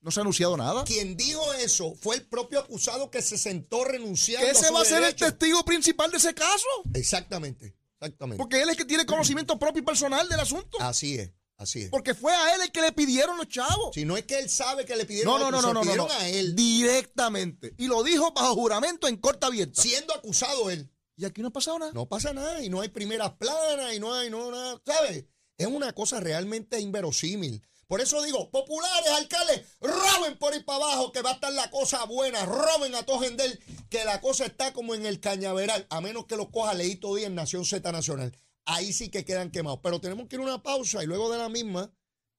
No 0.00 0.10
se 0.10 0.20
ha 0.20 0.22
anunciado 0.22 0.56
nada. 0.56 0.84
Quien 0.84 1.16
dijo 1.16 1.52
eso 1.54 1.94
fue 1.94 2.16
el 2.16 2.26
propio 2.26 2.58
acusado 2.58 3.10
que 3.10 3.22
se 3.22 3.38
sentó 3.38 3.84
renunciando. 3.84 4.48
Ese 4.48 4.70
va 4.72 4.82
a 4.82 4.84
ser 4.84 5.02
el 5.04 5.14
testigo 5.14 5.64
principal 5.64 6.10
de 6.10 6.16
ese 6.16 6.34
caso. 6.34 6.66
Exactamente, 6.92 7.76
exactamente. 7.94 8.38
Porque 8.38 8.56
él 8.56 8.68
es 8.68 8.70
el 8.70 8.76
que 8.76 8.84
tiene 8.84 9.06
conocimiento 9.06 9.58
propio 9.58 9.80
y 9.80 9.84
personal 9.84 10.28
del 10.28 10.40
asunto. 10.40 10.78
Así 10.80 11.18
es. 11.18 11.30
Así 11.56 11.82
es. 11.82 11.90
Porque 11.90 12.14
fue 12.14 12.32
a 12.34 12.56
él 12.56 12.62
el 12.62 12.72
que 12.72 12.80
le 12.80 12.90
pidieron 12.90 13.36
los 13.36 13.46
chavos. 13.46 13.94
Si 13.94 14.04
no 14.04 14.16
es 14.16 14.24
que 14.24 14.40
él 14.40 14.50
sabe 14.50 14.84
que 14.84 14.96
le 14.96 15.04
pidieron, 15.04 15.32
no, 15.32 15.50
no, 15.50 15.62
no, 15.62 15.72
no, 15.72 15.84
no, 15.84 16.10
a 16.10 16.28
él. 16.28 16.56
Directamente. 16.56 17.74
Y 17.78 17.86
lo 17.86 18.02
dijo 18.02 18.32
bajo 18.32 18.54
juramento 18.54 19.06
en 19.06 19.16
corta 19.16 19.46
abierta. 19.46 19.80
Siendo 19.80 20.12
acusado 20.12 20.70
él. 20.70 20.90
Y 21.22 21.24
aquí 21.24 21.40
no 21.40 21.48
ha 21.48 21.52
pasado 21.52 21.78
nada. 21.78 21.92
No 21.92 22.08
pasa 22.08 22.32
nada 22.32 22.64
y 22.64 22.68
no 22.68 22.80
hay 22.80 22.88
primeras 22.88 23.34
planas 23.34 23.94
y 23.94 24.00
no 24.00 24.12
hay 24.12 24.28
no, 24.28 24.50
nada, 24.50 24.82
¿sabes? 24.84 25.24
Es 25.56 25.68
una 25.68 25.92
cosa 25.92 26.18
realmente 26.18 26.80
inverosímil. 26.80 27.62
Por 27.86 28.00
eso 28.00 28.20
digo, 28.24 28.50
populares, 28.50 29.08
alcaldes, 29.12 29.62
roben 29.80 30.36
por 30.36 30.52
ahí 30.52 30.64
para 30.64 30.84
abajo, 30.84 31.12
que 31.12 31.22
va 31.22 31.30
a 31.30 31.34
estar 31.34 31.52
la 31.52 31.70
cosa 31.70 32.04
buena, 32.06 32.44
roben 32.44 32.96
a 32.96 33.04
Tojendel, 33.04 33.60
que 33.88 34.04
la 34.04 34.20
cosa 34.20 34.46
está 34.46 34.72
como 34.72 34.96
en 34.96 35.06
el 35.06 35.20
cañaveral, 35.20 35.86
a 35.90 36.00
menos 36.00 36.26
que 36.26 36.34
lo 36.34 36.50
coja 36.50 36.74
Leito 36.74 37.14
Díaz 37.14 37.28
en 37.28 37.36
Nación 37.36 37.64
Z 37.64 37.92
Nacional. 37.92 38.36
Ahí 38.64 38.92
sí 38.92 39.08
que 39.08 39.24
quedan 39.24 39.52
quemados. 39.52 39.78
Pero 39.80 40.00
tenemos 40.00 40.26
que 40.26 40.34
ir 40.34 40.42
a 40.42 40.44
una 40.44 40.62
pausa 40.64 41.04
y 41.04 41.06
luego 41.06 41.30
de 41.30 41.38
la 41.38 41.48
misma 41.48 41.92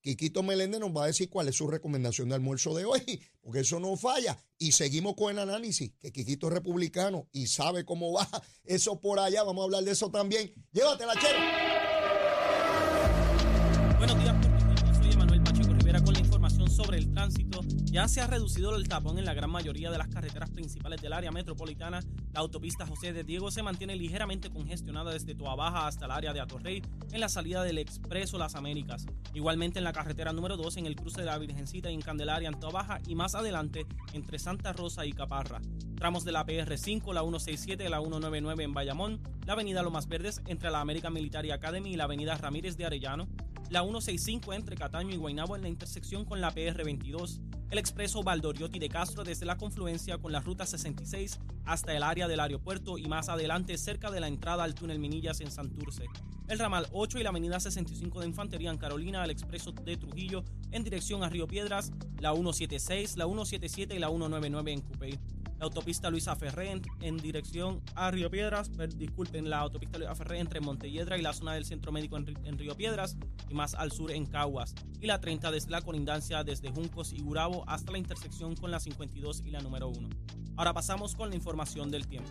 Quiquito 0.03 0.43
Meléndez 0.43 0.81
nos 0.81 0.91
va 0.91 1.05
a 1.05 1.07
decir 1.07 1.29
cuál 1.29 1.47
es 1.47 1.55
su 1.55 1.65
recomendación 1.65 2.27
de 2.27 2.35
almuerzo 2.35 2.75
de 2.75 2.83
hoy, 2.83 3.21
porque 3.41 3.61
eso 3.61 3.79
no 3.79 3.95
falla. 3.95 4.37
Y 4.57 4.73
seguimos 4.73 5.15
con 5.15 5.31
el 5.31 5.39
análisis, 5.39 5.93
que 6.01 6.11
Quiquito 6.11 6.47
es 6.47 6.53
republicano 6.53 7.29
y 7.31 7.47
sabe 7.47 7.85
cómo 7.85 8.11
va 8.11 8.27
eso 8.65 8.99
por 8.99 9.19
allá. 9.19 9.43
Vamos 9.43 9.61
a 9.61 9.65
hablar 9.65 9.83
de 9.85 9.91
eso 9.91 10.11
también. 10.11 10.53
Llévatela, 10.73 11.13
chero. 11.15 11.39
Buenos 13.97 14.32
Ya 17.93 18.07
se 18.07 18.21
ha 18.21 18.25
reducido 18.25 18.75
el 18.75 18.87
tapón 18.87 19.19
en 19.19 19.25
la 19.25 19.35
gran 19.35 19.51
mayoría 19.51 19.91
de 19.91 19.99
las 19.99 20.07
carreteras 20.07 20.49
principales 20.49 20.99
del 20.99 21.13
área 21.13 21.31
metropolitana. 21.31 21.99
La 22.33 22.39
autopista 22.39 22.87
José 22.87 23.13
de 23.13 23.23
Diego 23.23 23.51
se 23.51 23.61
mantiene 23.61 23.95
ligeramente 23.95 24.49
congestionada 24.49 25.11
desde 25.11 25.35
Toa 25.35 25.53
Baja 25.53 25.85
hasta 25.85 26.05
el 26.05 26.11
área 26.11 26.33
de 26.33 26.41
Atorrey 26.41 26.81
en 27.11 27.19
la 27.19 27.29
salida 27.29 27.61
del 27.61 27.77
Expreso 27.77 28.39
Las 28.39 28.55
Américas. 28.55 29.05
Igualmente 29.35 29.77
en 29.77 29.83
la 29.83 29.93
carretera 29.93 30.33
número 30.33 30.57
2 30.57 30.77
en 30.77 30.87
el 30.87 30.95
cruce 30.95 31.21
de 31.21 31.27
la 31.27 31.37
Virgencita 31.37 31.91
y 31.91 31.93
en 31.93 32.01
Candelaria 32.01 32.49
en 32.49 32.59
Toa 32.59 32.71
Baja 32.71 32.99
y 33.05 33.13
más 33.13 33.35
adelante 33.35 33.85
entre 34.13 34.39
Santa 34.39 34.73
Rosa 34.73 35.05
y 35.05 35.13
Caparra. 35.13 35.61
Tramos 35.95 36.25
de 36.25 36.31
la 36.31 36.47
PR5, 36.47 37.13
la 37.13 37.21
167 37.21 37.85
y 37.85 37.89
la 37.89 37.99
199 37.99 38.63
en 38.63 38.73
Bayamón, 38.73 39.21
la 39.45 39.53
avenida 39.53 39.83
Lomas 39.83 40.07
Verdes 40.07 40.41
entre 40.47 40.71
la 40.71 40.81
American 40.81 41.13
Military 41.13 41.51
Academy 41.51 41.91
y 41.91 41.95
la 41.95 42.05
avenida 42.05 42.35
Ramírez 42.37 42.75
de 42.75 42.87
Arellano, 42.87 43.27
la 43.69 43.83
165 43.83 44.51
entre 44.53 44.77
Cataño 44.77 45.13
y 45.13 45.17
Guaynabo 45.17 45.55
en 45.55 45.61
la 45.61 45.69
intersección 45.69 46.25
con 46.25 46.41
la 46.41 46.55
PR22, 46.55 47.39
el 47.73 47.79
expreso 47.79 48.21
Valdoriotti 48.21 48.77
de 48.77 48.87
Castro 48.87 49.23
desde 49.23 49.47
la 49.47 49.57
confluencia 49.57 50.19
con 50.19 50.31
la 50.31 50.41
ruta 50.41 50.63
66 50.63 51.39
hasta 51.65 51.95
el 51.95 52.03
área 52.03 52.27
del 52.27 52.39
aeropuerto 52.39 52.99
y 52.99 53.07
más 53.07 53.29
adelante 53.29 53.75
cerca 53.79 54.11
de 54.11 54.19
la 54.19 54.27
entrada 54.27 54.63
al 54.63 54.75
túnel 54.75 54.99
Minillas 54.99 55.41
en 55.41 55.49
Santurce. 55.49 56.05
El 56.47 56.59
ramal 56.59 56.87
8 56.91 57.17
y 57.17 57.23
la 57.23 57.29
avenida 57.29 57.59
65 57.59 58.19
de 58.19 58.27
Infantería 58.27 58.69
en 58.69 58.77
Carolina, 58.77 59.23
el 59.23 59.31
expreso 59.31 59.71
de 59.71 59.97
Trujillo 59.97 60.43
en 60.69 60.83
dirección 60.83 61.23
a 61.23 61.29
Río 61.29 61.47
Piedras, 61.47 61.91
la 62.19 62.33
176, 62.33 63.17
la 63.17 63.25
177 63.25 63.95
y 63.95 63.99
la 63.99 64.09
199 64.09 64.71
en 64.71 64.81
Cupey 64.81 65.19
la 65.63 65.67
autopista 65.67 66.09
Luisa 66.09 66.35
Ferré 66.35 66.81
en, 66.99 67.15
dirección 67.15 67.81
a 67.95 68.11
Río 68.11 68.29
Piedras, 68.29 68.69
disculpen, 68.97 69.49
la 69.49 69.59
autopista 69.59 69.97
Luisa 69.97 70.13
Ferré 70.13 70.39
entre 70.39 70.59
Montelledra 70.59 71.17
y 71.17 71.21
la 71.21 71.31
zona 71.31 71.53
del 71.53 71.63
Centro 71.63 71.93
Médico 71.93 72.17
en, 72.17 72.57
Río 72.57 72.75
Piedras 72.75 73.15
y 73.49 73.53
más 73.53 73.73
al 73.73 73.93
sur 73.93 74.11
en 74.11 74.25
Caguas, 74.25 74.75
y 74.99 75.07
la 75.07 75.21
30 75.21 75.51
desde 75.51 75.71
la 75.71 75.81
colindancia 75.81 76.43
desde 76.43 76.69
Juncos 76.69 77.13
y 77.13 77.21
Gurabo 77.21 77.63
hasta 77.65 77.93
la 77.93 77.97
intersección 77.97 78.57
con 78.57 78.71
la 78.71 78.81
52 78.81 79.43
y 79.45 79.51
la 79.51 79.61
número 79.61 79.87
1. 79.87 80.09
Ahora 80.57 80.73
pasamos 80.73 81.15
con 81.15 81.29
la 81.29 81.35
información 81.37 81.89
del 81.89 82.07
tiempo. 82.07 82.29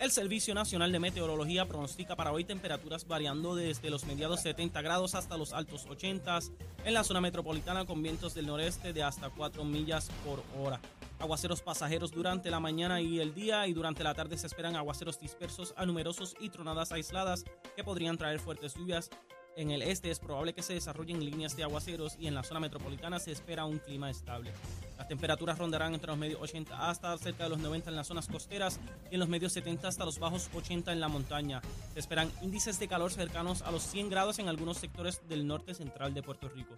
El 0.00 0.10
Servicio 0.10 0.54
Nacional 0.54 0.90
de 0.92 0.98
Meteorología 0.98 1.66
pronostica 1.66 2.16
para 2.16 2.32
hoy 2.32 2.44
temperaturas 2.44 3.06
variando 3.06 3.54
desde 3.54 3.90
los 3.90 4.04
mediados 4.04 4.40
70 4.40 4.82
grados 4.82 5.14
hasta 5.14 5.38
los 5.38 5.52
altos 5.52 5.86
80 5.88 6.40
en 6.84 6.94
la 6.94 7.04
zona 7.04 7.20
metropolitana 7.20 7.86
con 7.86 8.02
vientos 8.02 8.34
del 8.34 8.46
noreste 8.46 8.92
de 8.92 9.02
hasta 9.02 9.30
4 9.30 9.64
millas 9.64 10.10
por 10.24 10.42
hora. 10.60 10.80
Aguaceros 11.20 11.62
pasajeros 11.62 12.10
durante 12.10 12.50
la 12.50 12.60
mañana 12.60 13.00
y 13.00 13.20
el 13.20 13.34
día 13.34 13.66
y 13.66 13.72
durante 13.72 14.02
la 14.02 14.14
tarde 14.14 14.36
se 14.36 14.48
esperan 14.48 14.74
aguaceros 14.76 15.20
dispersos 15.20 15.72
a 15.76 15.86
numerosos 15.86 16.34
y 16.40 16.50
tronadas 16.50 16.90
aisladas 16.92 17.44
que 17.76 17.84
podrían 17.84 18.18
traer 18.18 18.40
fuertes 18.40 18.74
lluvias 18.74 19.10
en 19.56 19.70
el 19.70 19.82
este 19.82 20.10
es 20.10 20.18
probable 20.18 20.52
que 20.52 20.62
se 20.62 20.74
desarrollen 20.74 21.24
líneas 21.24 21.56
de 21.56 21.62
aguaceros 21.62 22.16
y 22.18 22.26
en 22.26 22.34
la 22.34 22.42
zona 22.42 22.60
metropolitana 22.60 23.18
se 23.18 23.32
espera 23.32 23.64
un 23.64 23.78
clima 23.78 24.10
estable. 24.10 24.52
Las 24.98 25.08
temperaturas 25.08 25.58
rondarán 25.58 25.94
entre 25.94 26.08
los 26.08 26.18
medios 26.18 26.40
80 26.40 26.88
hasta 26.88 27.16
cerca 27.18 27.44
de 27.44 27.50
los 27.50 27.58
90 27.58 27.90
en 27.90 27.96
las 27.96 28.06
zonas 28.06 28.28
costeras 28.28 28.80
y 29.10 29.14
en 29.14 29.20
los 29.20 29.28
medios 29.28 29.52
70 29.52 29.88
hasta 29.88 30.04
los 30.04 30.18
bajos 30.18 30.50
80 30.54 30.92
en 30.92 31.00
la 31.00 31.08
montaña. 31.08 31.62
Se 31.92 32.00
esperan 32.00 32.30
índices 32.42 32.78
de 32.78 32.88
calor 32.88 33.12
cercanos 33.12 33.62
a 33.62 33.70
los 33.70 33.82
100 33.82 34.10
grados 34.10 34.38
en 34.38 34.48
algunos 34.48 34.78
sectores 34.78 35.20
del 35.28 35.46
norte 35.46 35.74
central 35.74 36.14
de 36.14 36.22
Puerto 36.22 36.48
Rico. 36.48 36.74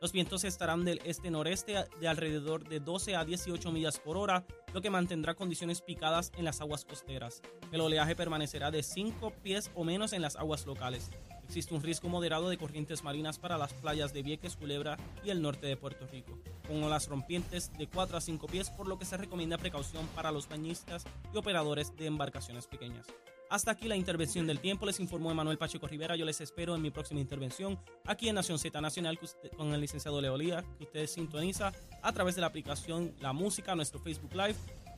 Los 0.00 0.12
vientos 0.12 0.44
estarán 0.44 0.84
del 0.84 1.00
este-noreste 1.04 1.86
de 2.00 2.08
alrededor 2.08 2.68
de 2.68 2.78
12 2.78 3.16
a 3.16 3.24
18 3.24 3.72
millas 3.72 3.98
por 3.98 4.16
hora, 4.16 4.44
lo 4.72 4.80
que 4.80 4.90
mantendrá 4.90 5.34
condiciones 5.34 5.82
picadas 5.82 6.30
en 6.36 6.44
las 6.44 6.60
aguas 6.60 6.84
costeras. 6.84 7.42
El 7.72 7.80
oleaje 7.80 8.14
permanecerá 8.14 8.70
de 8.70 8.84
5 8.84 9.32
pies 9.42 9.72
o 9.74 9.82
menos 9.82 10.12
en 10.12 10.22
las 10.22 10.36
aguas 10.36 10.66
locales. 10.66 11.10
Existe 11.48 11.74
un 11.74 11.82
riesgo 11.82 12.10
moderado 12.10 12.50
de 12.50 12.58
corrientes 12.58 13.02
marinas 13.02 13.38
para 13.38 13.56
las 13.56 13.72
playas 13.72 14.12
de 14.12 14.22
Vieques, 14.22 14.54
Culebra 14.54 14.98
y 15.24 15.30
el 15.30 15.40
norte 15.40 15.66
de 15.66 15.78
Puerto 15.78 16.06
Rico, 16.06 16.38
con 16.66 16.82
olas 16.84 17.08
rompientes 17.08 17.72
de 17.78 17.86
4 17.86 18.18
a 18.18 18.20
5 18.20 18.46
pies, 18.48 18.68
por 18.68 18.86
lo 18.86 18.98
que 18.98 19.06
se 19.06 19.16
recomienda 19.16 19.56
precaución 19.56 20.06
para 20.08 20.30
los 20.30 20.46
bañistas 20.46 21.06
y 21.32 21.38
operadores 21.38 21.96
de 21.96 22.04
embarcaciones 22.04 22.66
pequeñas. 22.66 23.06
Hasta 23.48 23.70
aquí 23.70 23.88
la 23.88 23.96
intervención 23.96 24.46
del 24.46 24.60
tiempo. 24.60 24.84
Les 24.84 25.00
informó 25.00 25.30
Emanuel 25.30 25.56
Pacheco 25.56 25.86
Rivera. 25.86 26.16
Yo 26.16 26.26
les 26.26 26.42
espero 26.42 26.74
en 26.74 26.82
mi 26.82 26.90
próxima 26.90 27.18
intervención 27.18 27.78
aquí 28.04 28.28
en 28.28 28.34
Nación 28.34 28.58
Z 28.58 28.78
Nacional 28.82 29.18
con 29.56 29.72
el 29.72 29.80
licenciado 29.80 30.20
Leo 30.20 30.36
Lía, 30.36 30.62
que 30.76 30.84
ustedes 30.84 31.12
sintoniza 31.12 31.72
a 32.02 32.12
través 32.12 32.34
de 32.34 32.42
la 32.42 32.48
aplicación 32.48 33.14
La 33.20 33.32
Música, 33.32 33.74
nuestro 33.74 34.00
Facebook 34.00 34.34
Live 34.34 34.56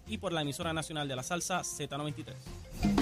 y 0.09 0.19
por 0.19 0.33
la 0.33 0.43
emisora 0.43 0.73
nacional 0.73 1.07
de 1.07 1.15
la 1.15 1.23
salsa 1.23 1.61
Z93. 1.61 3.00